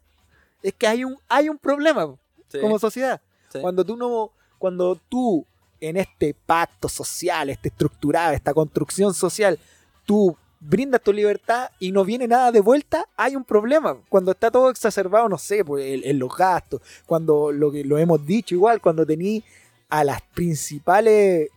[0.65, 2.17] Es que hay un, hay un problema
[2.49, 3.21] Sí, como sociedad.
[3.53, 3.61] sí.
[3.61, 5.45] Cuando tú no, cuando tú
[5.81, 9.59] en este pacto social, este estructurado, esta construcción social,
[10.07, 13.99] tú brindas tu libertad y no viene nada de vuelta, hay un problema.
[14.09, 17.99] Cuando está todo exacerbado, no sé, pues, en, en los gastos, cuando lo que lo
[17.99, 19.45] hemos dicho igual, cuando tení
[19.91, 21.51] a las principales,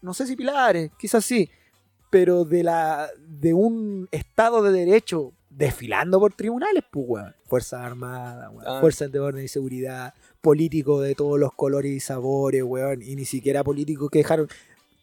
[0.00, 1.50] no sé si pilares, quizás sí,
[2.08, 7.34] pero de la de un estado de derecho desfilando por tribunales, pues, weón.
[7.46, 8.80] Fuerzas Armadas, weón, Ah.
[8.80, 13.26] Fuerzas de Orden y Seguridad, políticos de todos los colores y sabores, weón, y ni
[13.26, 14.48] siquiera políticos que dejaron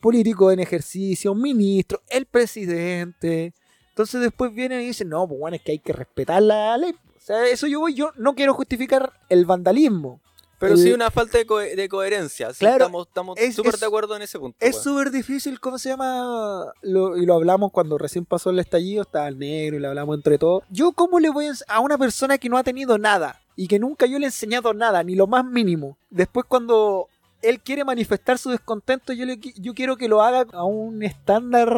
[0.01, 3.53] políticos en ejercicio, ministros, el presidente.
[3.89, 6.91] Entonces después vienen y dicen, no, pues bueno, es que hay que respetar la ley.
[6.91, 10.21] O sea, eso yo voy, yo no quiero justificar el vandalismo.
[10.59, 12.51] Pero sí una falta de, co- de coherencia.
[12.53, 14.57] Sí, Claro, estamos estamos es- súper de acuerdo en ese punto.
[14.59, 16.71] Es súper difícil, ¿cómo se llama?
[16.81, 20.15] Lo- y lo hablamos cuando recién pasó el estallido, estaba el negro y lo hablamos
[20.17, 20.63] entre todos.
[20.69, 23.79] Yo, ¿cómo le voy a, a una persona que no ha tenido nada y que
[23.79, 25.97] nunca yo le he enseñado nada, ni lo más mínimo?
[26.09, 27.07] Después, cuando
[27.41, 31.69] él quiere manifestar su descontento, yo, le, yo quiero que lo haga a un estándar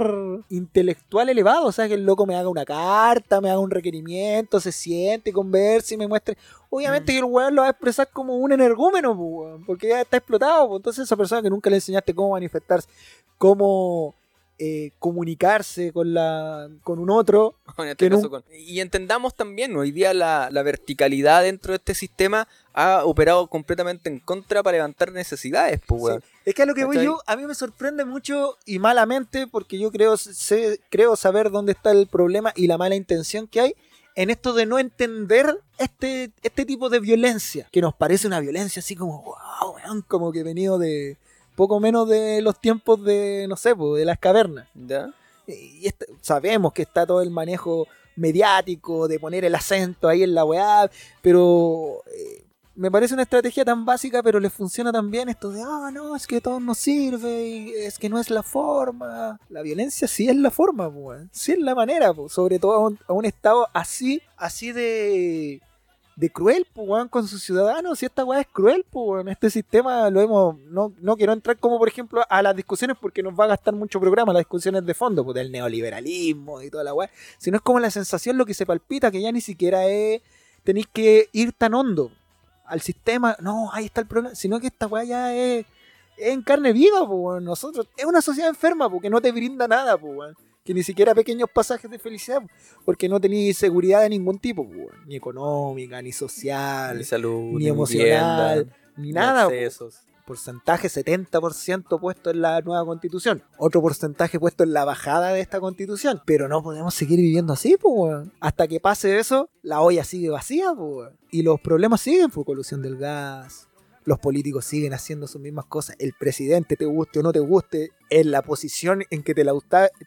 [0.49, 1.65] intelectual elevado.
[1.67, 5.33] O sea, que el loco me haga una carta, me haga un requerimiento, se siente,
[5.33, 6.37] converse y me muestre.
[6.69, 7.15] Obviamente Mm.
[7.15, 10.77] que el weón lo va a expresar como un energúmeno, porque ya está explotado.
[10.77, 12.87] Entonces, esa persona que nunca le enseñaste cómo manifestarse,
[13.37, 14.15] cómo
[14.59, 19.33] eh, comunicarse con, la, con un otro, En este que caso nun- con- Y entendamos
[19.35, 24.61] también, hoy día la, la verticalidad dentro de este sistema ha operado completamente en contra
[24.61, 26.23] para levantar necesidades, pues, weón.
[26.45, 29.79] Es que a lo que voy yo, a mí me sorprende mucho y malamente, porque
[29.79, 33.75] yo creo, sé- creo saber dónde está el problema y la mala intención que hay
[34.15, 38.81] en esto de no entender este, este tipo de violencia, que nos parece una violencia
[38.81, 41.17] así como, wow, como que venido de
[41.59, 44.69] poco menos de los tiempos de, no sé, pues, de las cavernas.
[44.73, 45.13] ¿Ya?
[45.45, 50.33] Y este- sabemos que está todo el manejo mediático, de poner el acento ahí en
[50.35, 50.89] la weá,
[51.21, 52.45] pero eh,
[52.75, 56.15] me parece una estrategia tan básica, pero les funciona tan bien esto de, ah, no,
[56.15, 59.37] es que todo no sirve, y es que no es la forma.
[59.49, 62.79] La violencia sí es la forma, pues, sí es la manera, pues, sobre todo a
[62.87, 65.61] un, a un estado así, así de
[66.19, 67.97] de cruel, pues, weón, con sus ciudadanos.
[67.97, 69.29] Si esta weá es cruel, pues, weón.
[69.29, 70.59] Este sistema lo hemos.
[70.65, 73.73] No, no quiero entrar como, por ejemplo, a las discusiones porque nos va a gastar
[73.73, 77.09] mucho programa, las discusiones de fondo, pues, del neoliberalismo y toda la weá.
[77.37, 80.21] Sino es como la sensación, lo que se palpita, que ya ni siquiera es.
[80.65, 82.11] Tenéis que ir tan hondo
[82.65, 83.37] al sistema.
[83.39, 84.35] No, ahí está el problema.
[84.35, 85.65] Sino que esta weá ya es.
[86.17, 87.41] Es en carne viva, pues.
[87.41, 87.87] Nosotros.
[87.95, 90.48] Es una sociedad enferma, porque no te brinda nada, pues, weón.
[90.69, 92.43] Que ni siquiera pequeños pasajes de felicidad,
[92.85, 95.07] porque no tenéis seguridad de ningún tipo, pues, weón.
[95.07, 99.49] ni económica, ni social, Ni salud, ni emocional, vivienda, ni nada.
[99.49, 99.89] po.
[100.27, 103.41] Porcentaje 70% puesto en la nueva constitución.
[103.57, 106.21] Otro porcentaje puesto en la bajada de esta constitución.
[106.27, 108.27] Pero no podemos seguir viviendo así, pues.
[108.39, 111.17] Hasta que pase eso, la olla sigue vacía, pues, weón.
[111.31, 113.68] Y los problemas siguen, por colusión del gas.
[114.09, 115.95] Los políticos siguen haciendo sus mismas cosas.
[115.99, 119.53] El presidente, te guste o no te guste, en la posición en que te la,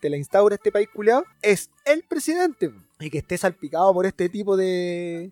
[0.00, 2.72] te la instaura este país culiado, es el presidente.
[2.98, 5.30] Y que esté salpicado por este tipo de,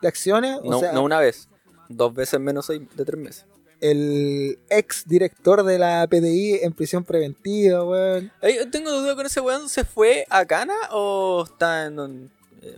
[0.00, 0.58] de acciones.
[0.62, 1.48] O No, sea, no una vez,
[1.88, 3.44] dos veces menos de tres meses.
[3.80, 8.30] el ex director de la PDI en prisión preventiva, weón.
[8.40, 12.35] Ey, yo tengo duda con ese weón, ¿se fue a Cana o está en un-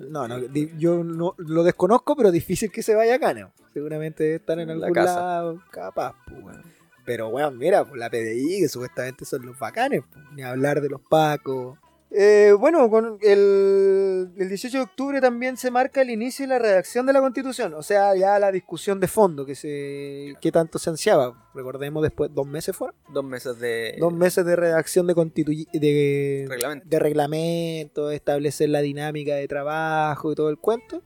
[0.09, 3.51] No, no, di- yo no, lo desconozco, pero difícil que se vaya acá, ¿no?
[3.72, 5.20] Seguramente estar en En la algún casa.
[5.20, 6.62] lado, capaz, pues, weón.
[7.05, 10.88] Pero, weón, mira, pues la PDI, que supuestamente son los bacanes, pues, ni hablar de
[10.90, 11.79] los pacos.
[12.11, 16.59] Eh, bueno, con el, el 18 de octubre también se marca el inicio de la
[16.59, 20.79] redacción de la Constitución, o sea, ya la discusión de fondo que se que tanto
[20.79, 21.35] se ansiaba.
[21.55, 22.97] Recordemos después, dos meses fueron.
[23.12, 26.87] dos meses de Dos meses de redacción de, constituy- de, reglamento?
[26.88, 31.03] de reglamento, establecer la dinámica de trabajo y todo el cuento.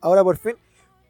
[0.00, 0.54] Ahora por fin,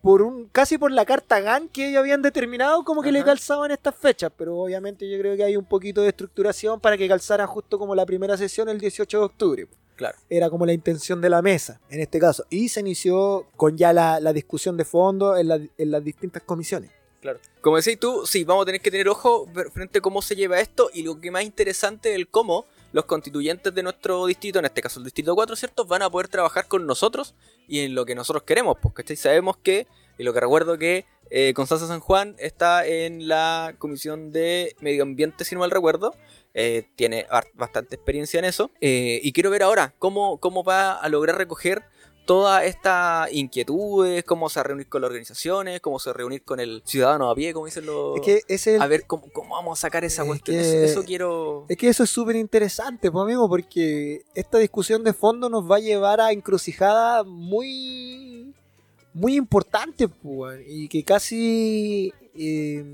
[0.02, 3.26] por un casi por la carta GAN que ellos habían determinado, como que le Ajá.
[3.26, 7.06] calzaban estas fechas, pero obviamente yo creo que hay un poquito de estructuración para que
[7.08, 9.66] calzara justo como la primera sesión el 18 de octubre.
[9.96, 10.16] Claro.
[10.30, 12.44] Era como la intención de la mesa, en este caso.
[12.48, 16.42] Y se inició con ya la, la discusión de fondo en, la- en las distintas
[16.42, 16.90] comisiones.
[17.20, 17.38] Claro.
[17.60, 20.58] Como decís tú, sí, vamos a tener que tener ojo frente a cómo se lleva
[20.58, 24.64] esto y lo que más interesante es el cómo los constituyentes de nuestro distrito, en
[24.64, 25.84] este caso el distrito 4, ¿cierto?
[25.84, 27.34] Van a poder trabajar con nosotros
[27.68, 29.86] y en lo que nosotros queremos, porque sabemos que
[30.18, 35.04] Y lo que recuerdo que eh, Constanza San Juan está en la Comisión de Medio
[35.04, 36.14] Ambiente, si no mal recuerdo.
[36.52, 38.72] Eh, tiene bastante experiencia en eso.
[38.80, 41.84] Eh, y quiero ver ahora cómo, cómo va a lograr recoger
[42.30, 47.28] todas estas inquietudes, cómo se reunir con las organizaciones, cómo se reunir con el ciudadano
[47.28, 48.18] a pie, como dicen los...
[48.18, 50.56] Es que es el A ver cómo, cómo vamos a sacar esa Es cuestión.
[50.56, 51.64] que- Eso, eso quiero...
[51.68, 55.76] Es que eso es súper interesante, pues, amigo, porque esta discusión de fondo nos va
[55.76, 58.54] a llevar a encrucijadas muy,
[59.12, 62.84] muy importantes, pues, y que casi eh,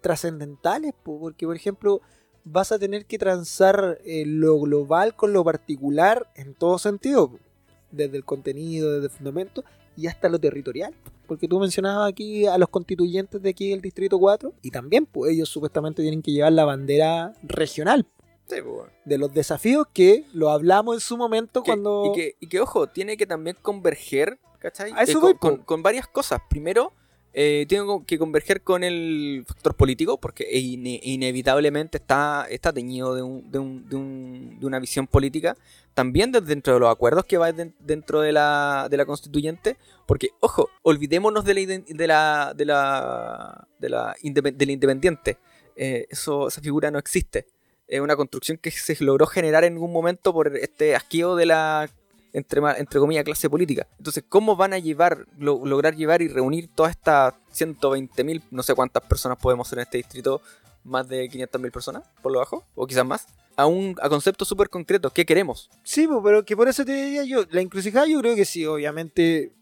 [0.00, 2.00] trascendentales, pues, porque, por ejemplo,
[2.44, 7.42] vas a tener que transar eh, lo global con lo particular en todo sentido, pues,
[7.90, 9.64] desde el contenido, desde el fundamento
[9.96, 10.94] y hasta lo territorial.
[11.26, 15.32] Porque tú mencionabas aquí a los constituyentes de aquí del Distrito 4 y también pues
[15.32, 18.06] ellos supuestamente tienen que llevar la bandera regional
[18.48, 22.12] Sí, pues, de los desafíos que lo hablamos en su momento Que- cuando...
[22.12, 24.92] y, que, y que, ojo, tiene que también converger, ¿cachai?
[24.92, 26.40] A eso Eh, voy, con, con varias cosas.
[26.48, 26.92] Primero,
[27.38, 33.22] eh, tiene que converger con el factor político, porque ine- inevitablemente está, está teñido de,
[33.22, 35.54] un- de un- de un- de una visión política.
[35.92, 39.76] También dentro de los acuerdos que va den- dentro de la, de la constituyente.
[40.06, 45.36] Porque, ojo, olvidémonos de la, de la, de la, de la, indepe- del independiente.
[45.76, 47.44] Eh, eso, esa figura no existe.
[47.86, 51.88] Es una construcción que se logró generar en algún momento por este asqueo de la
[52.36, 53.86] entre, entre comillas, clase política.
[53.98, 58.74] Entonces, ¿cómo van a llevar, lo- lograr llevar y reunir todas estas 120.000, no sé
[58.74, 60.40] cuántas personas podemos ser en este distrito,
[60.84, 64.68] más de 500.000 personas, por lo bajo, o quizás más, a, un, a conceptos súper
[64.68, 65.12] concretos?
[65.12, 65.70] ¿Qué queremos?
[65.82, 69.52] Sí, pero que por eso te diría yo, la encrucijada yo creo que sí, obviamente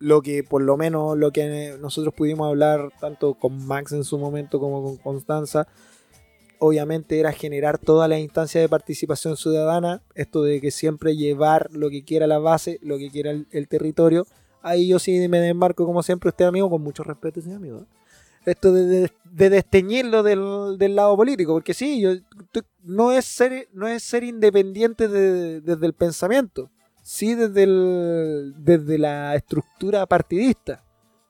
[0.00, 4.16] lo que por lo menos lo que nosotros pudimos hablar tanto con Max en su
[4.18, 5.66] momento como con Constanza,
[6.58, 11.90] obviamente era generar toda la instancia de participación ciudadana, esto de que siempre llevar lo
[11.90, 14.26] que quiera la base, lo que quiera el, territorio.
[14.62, 17.86] Ahí yo sí me desmarco como siempre usted amigo, con mucho respeto, señor amigo.
[18.44, 22.12] Esto de, de, de desteñirlo del, lado político, porque sí, yo,
[22.82, 26.70] no, es ser, independiente de- desde el pensamiento,
[27.02, 27.66] sí desde,
[28.56, 30.84] desde la estructura partidista.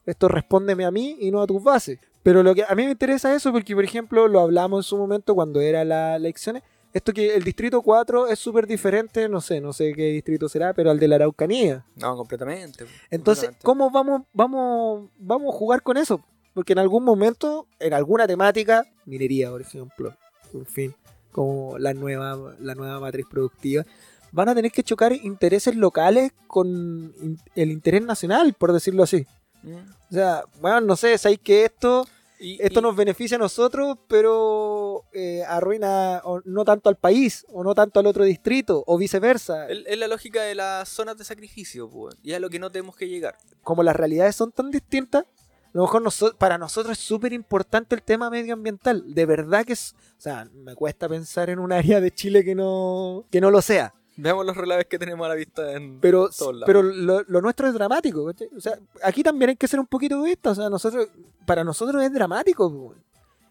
[0.06, 1.98] Esto respóndeme a mí y no a tus bases.
[2.28, 4.98] Pero lo que a mí me interesa eso porque, por ejemplo, lo hablamos en su
[4.98, 6.62] momento cuando era las elecciones.
[6.92, 10.74] Esto que el distrito 4 es súper diferente, no sé, no sé qué distrito será,
[10.74, 11.86] pero al de la Araucanía.
[11.96, 12.84] No, completamente.
[13.10, 13.64] Entonces, completamente.
[13.64, 16.22] ¿cómo vamos, vamos, vamos a jugar con eso?
[16.52, 20.14] Porque en algún momento, en alguna temática, minería, por ejemplo,
[20.52, 20.94] en fin,
[21.32, 23.86] como la nueva, la nueva matriz productiva,
[24.32, 29.26] van a tener que chocar intereses locales con el interés nacional, por decirlo así.
[29.62, 29.76] Mm.
[30.10, 32.06] O sea, bueno, no sé, sabéis que esto,
[32.40, 37.44] Y- esto y- nos beneficia a nosotros, pero eh, arruina o no tanto al país,
[37.53, 39.68] o no tanto al otro distrito, o viceversa.
[39.68, 42.70] Es la lógica de las zonas de sacrificio, pues, y es a lo que no
[42.70, 43.37] tenemos que llegar.
[43.62, 47.94] como las realidades son tan distintas, a lo mejor noso- para nosotros es súper importante
[47.94, 49.05] el tema medioambiental.
[49.14, 49.94] De verdad que es.
[50.16, 53.61] O sea, me cuesta pensar en un área de Chile que no, que no lo
[53.61, 53.92] sea.
[54.20, 56.64] Veamos los relaves que tenemos a la vista en Pero, todos lados.
[56.66, 58.24] pero lo, lo nuestro es dramático.
[58.57, 60.59] O sea, aquí también hay que ser un poquito egoístas.
[60.59, 61.09] O sea, nosotros,
[61.46, 62.94] para nosotros es dramático.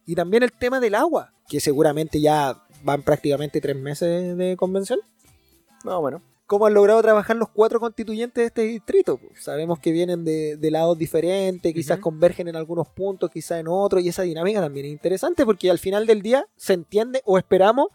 [0.05, 4.99] Y también el tema del agua, que seguramente ya van prácticamente tres meses de convención.
[5.83, 6.21] No, bueno.
[6.47, 9.17] cómo han logrado trabajar los cuatro constituyentes de este distrito.
[9.17, 9.43] pues.
[9.43, 14.01] Sabemos que vienen de, de lados diferentes, quizás convergen en algunos puntos, quizás en otros,
[14.03, 17.87] y esa dinámica también es interesante porque al final del día se entiende o esperamos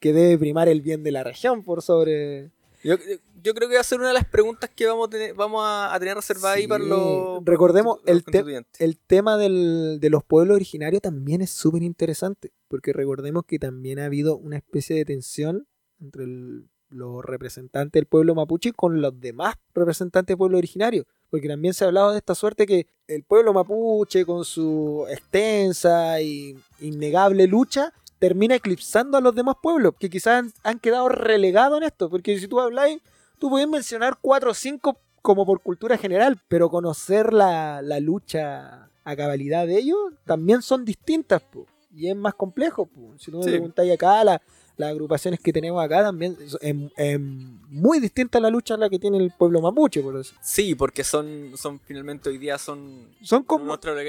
[0.00, 2.50] que debe primar el bien de la región por sobre...
[2.84, 2.96] Yo,
[3.42, 5.62] yo- creo que va a ser una de las preguntas que vamos a tener, vamos
[5.64, 7.44] a, a tener reservada ahí para los.
[7.44, 8.64] Recordemos los el te-.
[8.78, 13.98] El tema del- de los pueblos originarios también es súper interesante, porque recordemos que también
[13.98, 15.66] ha habido una especie de tensión
[16.00, 21.48] entre el- los representantes del pueblo mapuche con los demás representantes del pueblo originario, porque
[21.48, 26.56] también se ha hablado de esta suerte que el pueblo mapuche con su extensa y
[26.80, 31.84] innegable lucha termina eclipsando a los demás pueblos, que quizás han, han quedado relegados en
[31.84, 33.00] esto, porque si tú habláis,
[33.38, 38.88] tú puedes mencionar cuatro o cinco como por cultura general, pero conocer la, la lucha
[39.04, 42.86] a cabalidad de ellos también son distintas, po, y es más complejo.
[42.86, 43.14] po.
[43.18, 43.50] Si tú me Sí.
[43.50, 44.40] preguntáis acá, la-
[44.76, 48.76] las agrupaciones que tenemos acá también es, es- es muy distinta a la lucha a
[48.76, 50.34] la que tiene el pueblo mapuche, por eso.
[50.42, 53.08] Sí, porque son, son finalmente hoy día son.
[53.22, 53.64] Son como...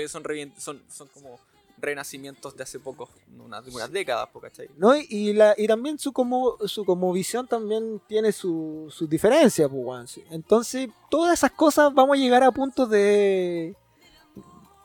[0.07, 0.21] son,
[0.57, 1.39] son, son como
[1.79, 3.07] renacimientos de hace poco,
[3.43, 4.69] unas, unas décadas, ¿cachai?
[4.77, 4.95] ¿no?
[4.95, 9.69] Y, y la, y también su como, su como visión también tiene su- sus diferencias,
[9.71, 10.19] pues.
[10.31, 13.75] Entonces, todas esas cosas vamos a llegar a puntos de...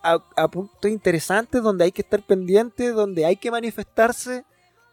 [0.04, 4.44] A, a puntos interesantes donde hay que estar pendientes, donde hay que manifestarse,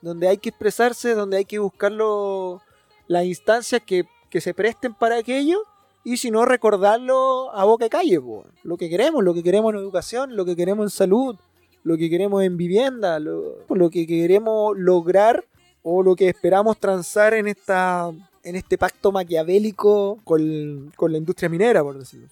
[0.01, 2.62] donde hay que expresarse, donde hay que buscar lo-
[3.07, 5.63] las instancias que, que se presten para aquello
[6.03, 8.45] y si no, recordarlo a boca de calle, po.
[8.63, 11.35] lo que queremos, lo que queremos en educación, lo que queremos en salud,
[11.84, 15.46] lo que queremos en vivienda, lo, lo que queremos lograr
[15.84, 18.12] o lo que esperamos transar en esta
[18.44, 22.28] en este pacto maquiavélico con, con la industria minera, por decirlo.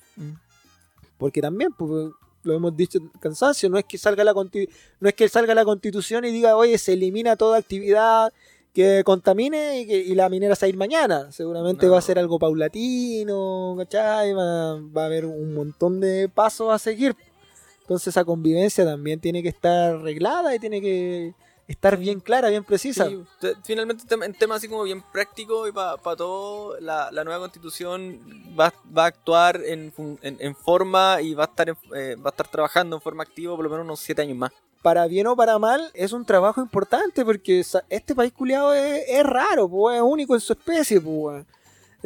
[1.17, 2.11] Porque también, pues,
[2.43, 5.65] lo hemos dicho en cansancio, no es que salga la no es que salga la
[5.65, 8.31] constitución y diga, oye, se elimina toda actividad
[8.73, 11.31] que contamine y, que, y la minera se va a ir mañana.
[11.31, 11.93] Seguramente No.
[11.93, 14.33] va a ser algo paulatino, ¿cachai?
[14.33, 17.15] Va, va a haber un montón de pasos a seguir.
[17.87, 21.33] Entonces esa convivencia también tiene que estar arreglada y tiene que
[21.69, 23.07] estar bien clara, bien precisa.
[23.09, 23.23] Sí,
[23.63, 28.19] finalmente en tema así como bien práctico y para todo, la, la nueva constitución
[28.59, 32.29] va, va a actuar en, en, en forma y va a estar en- eh, va
[32.29, 34.51] a estar trabajando en forma activa por lo menos unos 7 años más.
[34.81, 39.23] para bien o para mal, es un trabajo importante porque este país culiado es, es
[39.25, 41.01] raro, pues, es único en su especie.
[41.01, 41.45] Pues.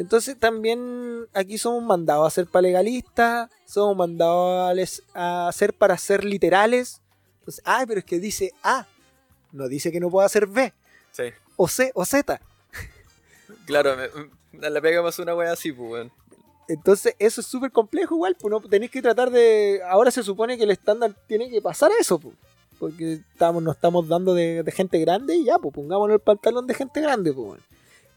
[0.02, 5.96] Entonces también aquí somos mandados a ser para legalistas, somos mandados a, a ser para
[5.96, 7.00] ser literales.
[7.38, 8.86] Entonces, ay, pero es que dice A,
[9.52, 10.72] no dice que no pueda ser B,
[11.12, 11.24] Sí.
[11.56, 12.40] o C, o Z.
[13.66, 14.08] Claro, me,
[14.58, 16.12] me- la pega pasó una wea así, pues, weón.
[16.68, 19.80] Entonces eso es súper complejo igual, pues no tenéis que tratar de...
[19.88, 22.34] Ahora se supone que el estándar tiene que pasar a eso, pues.
[22.78, 26.66] Porque estamos, nos estamos dando de, de gente grande y ya, pues pongámonos el pantalón
[26.66, 27.60] de gente grande, pues.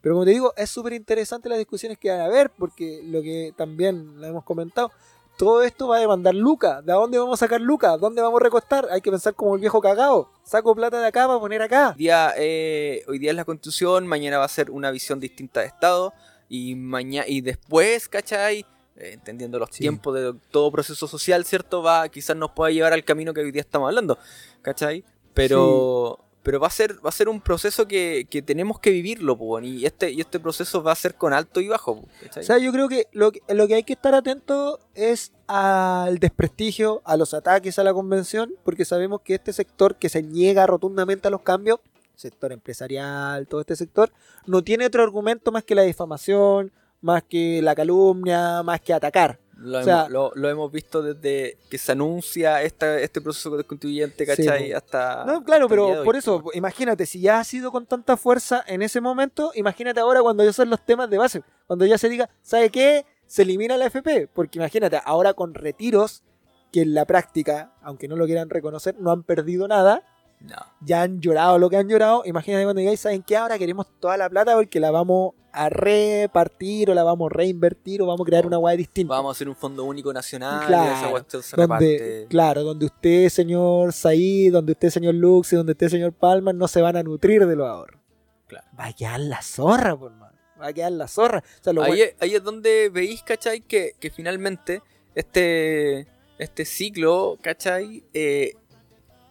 [0.06, 3.24] Pero como te digo, es súper interesante las discusiones que van a haber, porque lo
[3.24, 4.92] que también lo hemos comentado,
[5.36, 6.86] todo esto va a demandar lucas.
[6.86, 8.00] ¿De dónde vamos a sacar lucas?
[8.00, 8.88] ¿Dónde vamos a recostar?
[8.92, 10.30] Hay que pensar como el viejo cagado.
[10.44, 11.90] Saco plata de acá para poner acá.
[11.90, 15.62] Hoy día, eh, hoy día es la constitución, mañana va a ser una visión distinta
[15.62, 16.14] de Estado
[16.50, 18.60] y mañana y después, ¿cachai?
[18.98, 19.80] Eh, entendiendo los Sí.
[19.80, 21.82] tiempos de todo proceso social, ¿cierto?
[21.82, 24.20] Va, quizás nos pueda llevar al camino que hoy día estamos hablando,
[24.62, 25.04] ¿cachai?
[25.34, 29.36] Pero, pero va a ser, va a ser un proceso que, que tenemos que vivirlo,
[29.36, 31.94] po, y este, y este proceso va a ser con alto y bajo.
[31.94, 36.20] O sea, yo creo que lo, que lo que hay que estar atento es al
[36.20, 40.68] desprestigio, a los ataques a la convención, porque sabemos que este sector que se niega
[40.68, 41.80] rotundamente a los cambios,
[42.16, 44.12] sector empresarial, todo este sector,
[44.46, 49.40] no tiene otro argumento más que la difamación, más que la calumnia, más que atacar.
[49.58, 53.52] Lo, O sea- hemos, lo, lo hemos visto desde que se anuncia esta, este proceso
[53.52, 54.72] constituyente, ¿cachai?
[54.72, 54.78] po.
[54.78, 55.26] hasta.
[55.26, 58.64] No, claro, hasta pero por po, eso, imagínate, si ya ha sido con tanta fuerza
[58.68, 62.10] en ese momento, imagínate ahora cuando ya son los temas de base, cuando ya se
[62.10, 63.06] diga, ¿sabe qué?
[63.28, 66.24] Se elimina la FP, porque imagínate, ahora con retiros,
[66.72, 70.04] que en la práctica, aunque no lo quieran reconocer, no han perdido nada,
[70.40, 70.56] No.
[70.82, 73.36] ya han llorado lo que han llorado, imagínate cuando digáis, ¿saben qué?
[73.36, 78.02] Ahora queremos toda la plata porque la vamos a repartir o la vamos a reinvertir
[78.02, 79.14] o vamos a crear una guay distinta.
[79.14, 83.94] Vamos a hacer un fondo único nacional Claro, esa se donde, claro, donde usted, señor
[83.94, 87.46] Said, donde usted, señor Lux y donde usted, señor Palma, no se van a nutrir
[87.48, 88.02] de los ahorros.
[88.48, 88.68] Claro.
[88.78, 90.38] Va a quedar la zorra, por mano.
[90.62, 91.44] Va a quedar la zorra.
[91.62, 93.62] O sea, Ahí, es, ahí es donde veis, ¿cachai?
[93.62, 94.84] Que, que finalmente
[95.16, 98.04] este, este ciclo, ¿cachai?
[98.14, 98.54] Eh,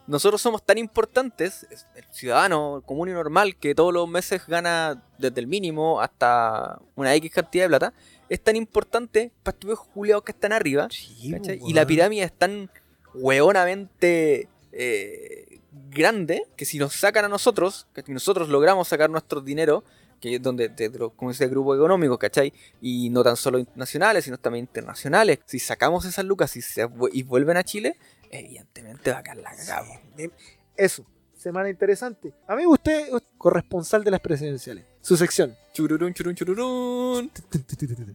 [0.07, 5.03] nosotros somos tan importantes, es el ciudadano común y normal, que todos los meses gana
[5.19, 7.95] desde el mínimo hasta una X cantidad de plata,
[8.29, 12.71] es tan importante para estos juliados que están arriba, Y la pirámide es tan
[13.15, 19.85] hueonamente eh, grande que si nos sacan a nosotros, que nosotros logramos sacar nuestro dinero,
[20.21, 22.53] que es donde, de, de como ese grupo económico, ¿cachai?
[22.81, 25.41] Y no tan solo nacionales, sino también internacionales.
[25.45, 27.97] Si sacamos esas lucas y, se, y vuelven a Chile,
[28.39, 30.01] evidentemente va a caer la cagada.
[30.17, 30.31] Sí.
[30.77, 31.07] Eso.
[31.37, 32.33] Semana interesante.
[32.47, 34.85] Amigo, usted es corresponsal de las presidenciales.
[35.03, 35.55] Su sección.
[35.75, 37.31] Chururún, churun, chururún.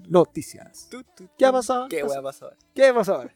[0.07, 0.87] Noticias.
[0.89, 1.29] Tu, tu, tu.
[1.37, 1.87] ¿Qué ha pasado?
[1.89, 2.57] ¿Qué hueá pasó ahora?
[2.73, 3.35] ¿Qué pasa ahora?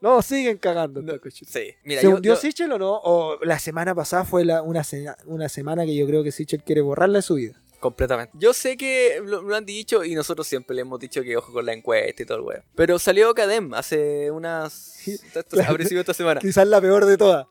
[0.00, 1.00] No, siguen cagando.
[1.00, 1.14] No.
[1.32, 3.00] Sí, mira, ¿Se yo- hundió yo- Sichel o no?
[3.02, 4.82] O la semana pasada fue la- una,
[5.26, 7.54] una semana que yo creo que Sichel quiere borrarla de su vida.
[7.84, 8.32] Completamente.
[8.38, 11.52] Yo sé que lo, lo han dicho y nosotros siempre le hemos dicho que ojo
[11.52, 12.62] con la encuesta y todo el weón.
[12.74, 15.00] Pero salió Cadem hace unas.
[15.36, 16.40] A principio de esta semana.
[16.40, 17.46] Quizás la peor de todas.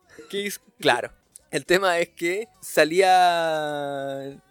[0.80, 1.12] Claro.
[1.52, 4.42] El tema es que salía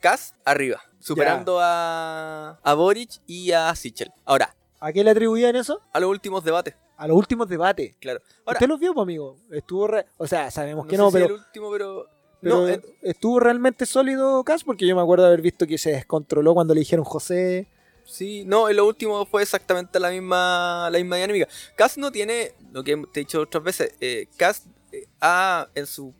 [0.00, 4.10] Cast arriba, superando a, a Boric y a Sichel.
[4.26, 5.80] Ahora, ¿A qué le atribuían eso?
[5.92, 7.96] a los últimos debates, A los últimos debates.
[8.00, 8.20] claro.
[8.44, 9.38] Ahora, ¿Usted los vio, pues, amigo?
[9.50, 12.06] Estuvo re- O sea, sabemos no que sé no, si pero, el último, pero.
[12.42, 15.78] Pero no, eh, estuvo realmente sólido Cas porque yo me acuerdo de haber visto que
[15.78, 17.68] se descontroló cuando le dijeron José.
[18.04, 21.48] Sí, no, en lo último fue exactamente la misma, la misma dinámica.
[21.76, 25.86] Cass no tiene, lo que te he dicho otras veces, eh, Cass eh, ha, en
[25.86, 26.12] su,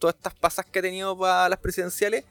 [0.00, 2.24] todas estas pasas que ha tenido para las presidenciales,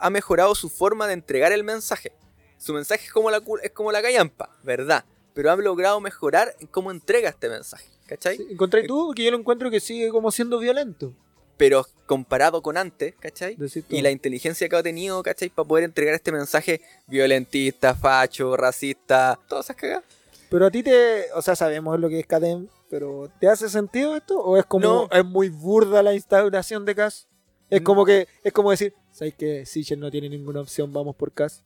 [0.00, 2.12] ha mejorado su forma de entregar el mensaje.
[2.58, 5.04] Su mensaje es como la, es como la callampa, ¿verdad?
[5.34, 8.38] Pero ha logrado mejorar en cómo entrega este mensaje, ¿cachai?
[8.50, 9.06] ¿Encontré tú?
[9.06, 11.14] Porque yo lo encuentro que sigue como siendo violento.
[11.58, 13.58] Pero comparado con antes, ¿cachai?
[13.90, 15.50] Y la inteligencia que ha tenido, ¿cachai?
[15.50, 20.04] Para poder entregar este mensaje violentista, facho, racista, todas esas cagadas.
[20.48, 21.26] Pero a ti te.
[21.34, 24.40] O sea, sabemos lo que es CADEM, pero ¿te hace sentido esto?
[24.40, 24.84] ¿O es como.
[24.86, 25.08] No.
[25.12, 27.26] Es muy burda la instauración de CAS?
[27.68, 27.84] Es No.
[27.84, 28.26] como que.
[28.42, 30.90] Es como decir, ¿sabes que Sichel no tiene ninguna opción?
[30.92, 31.60] Vamos por CAS.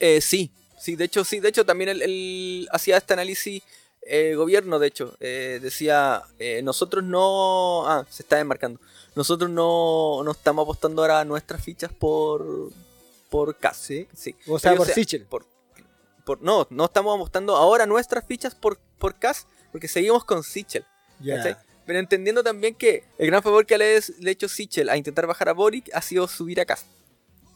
[0.00, 3.62] Eh, sí, sí, de hecho, sí, de hecho también él, hacía este análisis
[4.04, 8.80] eh, gobierno, de hecho, eh, decía, eh, nosotros no, ah, se está enmarcando,
[9.14, 12.70] nosotros no, no estamos apostando ahora nuestras fichas por,
[13.30, 14.08] por CAS, Sí.
[14.14, 14.34] sí.
[14.48, 15.26] O sea, Sí, por Sichel.
[15.26, 15.46] por,
[16.24, 20.84] por- no, no estamos apostando ahora nuestras fichas por, por CAS, porque seguimos con Sichel,
[21.20, 21.36] Ya.
[21.36, 21.56] ¿cachai?
[21.84, 25.48] Pero entendiendo también que el gran favor que le, ha hecho Sichel a intentar bajar
[25.48, 26.86] a Boric ha sido subir a CAS.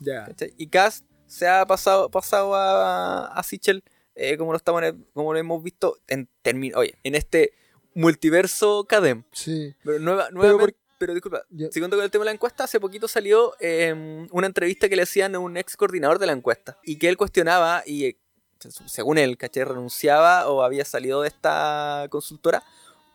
[0.01, 0.25] Ya.
[0.27, 0.53] ¿cachai?
[0.59, 3.83] Y Cass se ha pasado, pasado a, a Sichel,
[4.15, 4.83] eh, como lo estamos
[5.15, 6.29] como lo hemos visto en
[6.75, 7.53] oye, en este
[7.95, 9.23] multiverso Cadem.
[9.33, 9.75] Sí.
[9.85, 11.69] Pero nueva, nuevamente, pero, disculpa, Ya.
[11.71, 15.03] siguiendo con el tema de la encuesta, hace poquito salió eh, una entrevista que le
[15.03, 18.19] hacían a un ex coordinador de la encuesta y que él cuestionaba y eh,
[18.87, 19.65] según él, ¿cachai?
[19.65, 22.63] Renunciaba o había salido de esta consultora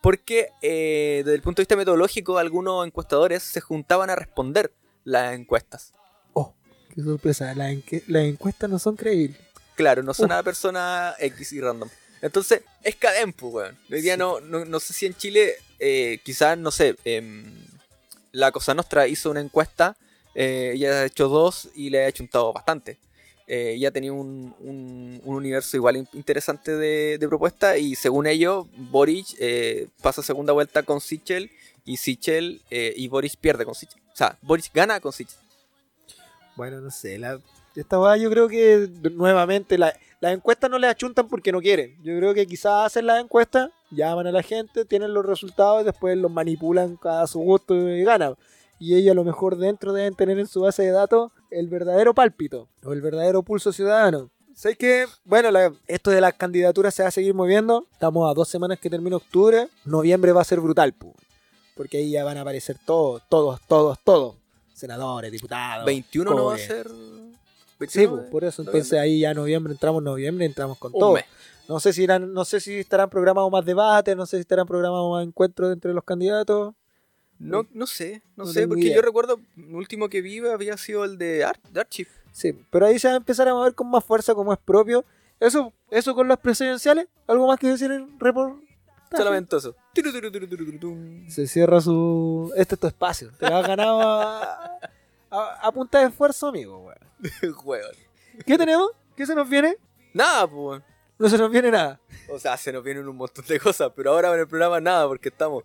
[0.01, 4.71] porque eh, desde el punto de vista metodológico algunos encuestadores se juntaban a responder
[5.03, 5.93] las encuestas.
[6.33, 6.53] Oh,
[6.93, 7.53] qué sorpresa.
[7.55, 7.71] Las,
[8.07, 9.39] encuestas no son creíbles.
[9.75, 10.31] Claro, no son Uf.
[10.31, 11.89] una persona X y random.
[12.21, 13.77] Entonces, es cadem, pues, weón.
[13.91, 14.19] Hoy día Sí.
[14.19, 17.51] no, no, no sé si en Chile, eh, quizás, no sé, em,
[18.31, 19.95] la Cosa Nostra hizo una encuesta,
[20.35, 22.97] eh, ella ha hecho dos y le ha chuntado bastante.
[23.47, 28.27] Eh, ya tenía un, un- un universo igual in- interesante de, de propuestas y según
[28.27, 31.51] ellos, Boric eh, pasa segunda vuelta con Sichel
[31.83, 34.01] y Sichel eh, y Boric pierde con Sichel.
[34.13, 35.37] O sea, Boric gana con Sichel.
[36.55, 37.19] Bueno, no sé.
[37.75, 41.95] Esta weá yo creo que nuevamente la- las encuestas no le achuntan porque no quieren.
[42.03, 45.85] Yo creo que quizás hacen las encuestas, llaman a la gente, tienen los resultados y
[45.85, 48.35] después los manipulan a su gusto y ganan.
[48.79, 52.13] Y ellos a lo mejor dentro deben tener en su base de datos el verdadero
[52.13, 54.29] pálpito o el verdadero pulso ciudadano.
[54.55, 57.85] Sé que, bueno, la- esto de las candidaturas se va a seguir moviendo.
[57.93, 59.67] Estamos a dos semanas que termina octubre.
[59.85, 61.13] Noviembre va a ser brutal, pu.
[61.75, 64.35] porque ahí ya van a aparecer todos, todos, todos, todos.
[64.73, 65.85] Senadores, diputados.
[65.85, 66.87] 21 no va a ser.
[66.89, 67.33] Sí,
[67.79, 68.61] 21 de por eso.
[68.61, 68.79] noviembre.
[68.79, 71.13] Entonces ahí ya noviembre, entramos en noviembre, entramos con Un todo.
[71.13, 71.25] mes.
[71.67, 74.67] No sé si irán, no sé si estarán programados más debates, no sé si estarán
[74.67, 76.73] programados más encuentros entre los candidatos.
[77.39, 78.97] No, no sé, no, No sé, porque idea.
[78.97, 82.07] yo recuerdo, el último que vi había sido el de, Ar de Archie.
[82.31, 85.03] Sí, pero ahí se va a empezar a mover con más fuerza como es propio.
[85.39, 88.61] Eso, eso con las presidenciales, algo más que decir en report.
[89.15, 89.75] Solamente eso.
[91.29, 92.53] Se cierra su.
[92.55, 93.31] Este es tu espacio.
[93.37, 94.79] Te lo has ganado a,
[95.31, 96.77] a, a punta de esfuerzo, amigo.
[96.79, 96.97] weón.
[98.45, 98.91] ¿Qué tenemos?
[99.17, 99.75] ¿Qué se nos viene?
[100.13, 100.81] Nada, pues.
[101.21, 101.99] No se nos viene nada.
[102.29, 105.07] O sea, se nos vienen un montón de cosas, pero ahora en el programa nada,
[105.07, 105.63] porque estamos.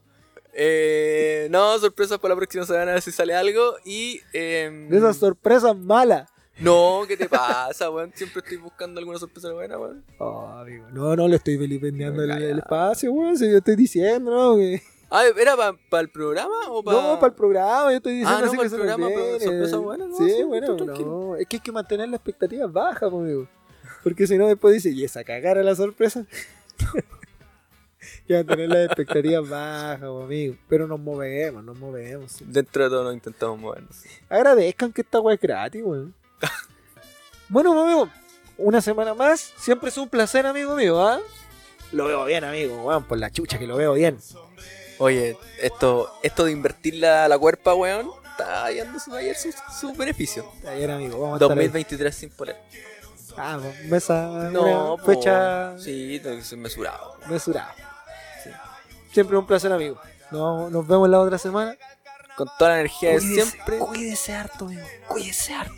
[0.58, 3.76] Eh, no, sorpresas para la próxima semana, a ver si sale algo.
[3.84, 4.20] Y.
[4.32, 6.28] em, De esas sorpresas malas.
[6.58, 8.10] No, ¿qué te pasa, weón?
[8.14, 10.02] Siempre estoy buscando alguna sorpresa buena, weón.
[10.18, 10.86] Oh, amigo.
[10.90, 13.36] No, no le estoy vilipendiando el, el espacio, weón.
[13.36, 14.56] Si yo estoy diciendo, ¿no?
[14.56, 15.54] Que- Ah, ¿era
[15.88, 17.00] para el programa o para.?
[17.00, 19.06] No, para el programa, yo estoy diciendo Ah, no, así para que el se programa,
[19.08, 20.16] pero sorpresa buena, ¿no?
[20.16, 21.36] Sí, bueno, no.
[21.36, 23.46] Es que hay que mantener las expectativas bajas, pues, amigo.
[24.06, 26.24] Porque si no, después dice, y esa cagara la sorpresa.
[26.94, 30.54] hay que mantener las expectativas bajas, amigo.
[30.68, 32.30] Pero nos movemos, nos movemos.
[32.30, 32.44] sí.
[32.46, 34.04] Dentro de todo nos intentamos movernos.
[34.28, 36.14] Agradezcan que esta weá es gratis, weón.
[37.48, 38.08] bueno, amigo,
[38.56, 39.52] una semana más.
[39.56, 41.18] Siempre es un placer, amigo mío, ¿ah?
[41.90, 44.18] Lo veo bien, amigo, weón, por la chucha que lo veo bien.
[44.98, 49.92] Oye, esto, esto de invertir la, la cuerpa, weón, está hallando su, ayer sus su
[49.94, 50.48] beneficio.
[50.58, 51.66] Está bien, amigo, vamos a estar ahí.
[51.66, 52.56] 2023 sin poner.
[53.36, 57.16] Ah, mesa, No, fecha Sí, tengo que ser mesurado.
[57.28, 57.74] mesurada.
[58.42, 58.50] Sí.
[59.12, 59.98] Siempre un placer, amigo.
[60.30, 61.76] Nos, nos vemos la otra semana.
[62.36, 63.78] Con toda la energía de siempre.
[63.78, 64.86] Cuídese harto, amigo.
[65.08, 65.72] Cuídese harto.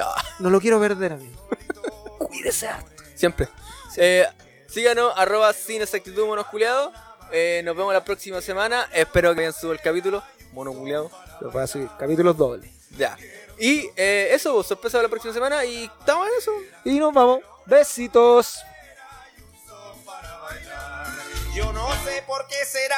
[0.00, 1.48] Ah, No lo quiero perder, amigo.
[2.18, 2.90] cuídese harto.
[3.14, 3.48] siempre.
[3.96, 4.26] Eh,
[4.68, 6.92] síganos, arroba sin exactitud monosculeado.
[7.32, 8.88] Eh, nos vemos la próxima semana.
[8.92, 10.22] Espero que hayan subido el capítulo.
[10.52, 11.10] Monoculeado.
[11.40, 11.88] Lo voy a subir.
[11.98, 12.68] Capítulos dobles.
[12.96, 13.16] Ya.
[13.60, 15.64] Y eh, eso, sorpresa de la próxima semana.
[15.66, 16.52] Y estamos en eso.
[16.84, 17.40] Y nos vamos.
[17.66, 18.64] Besitos.
[21.54, 22.96] Yo no sé por qué será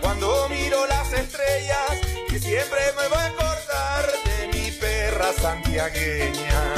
[0.00, 6.74] cuando miro las estrellas que siempre me va a acordar de mi perra santiagueña.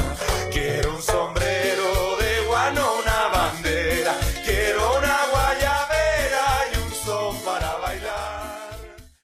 [0.50, 1.45] Quiero un sombrero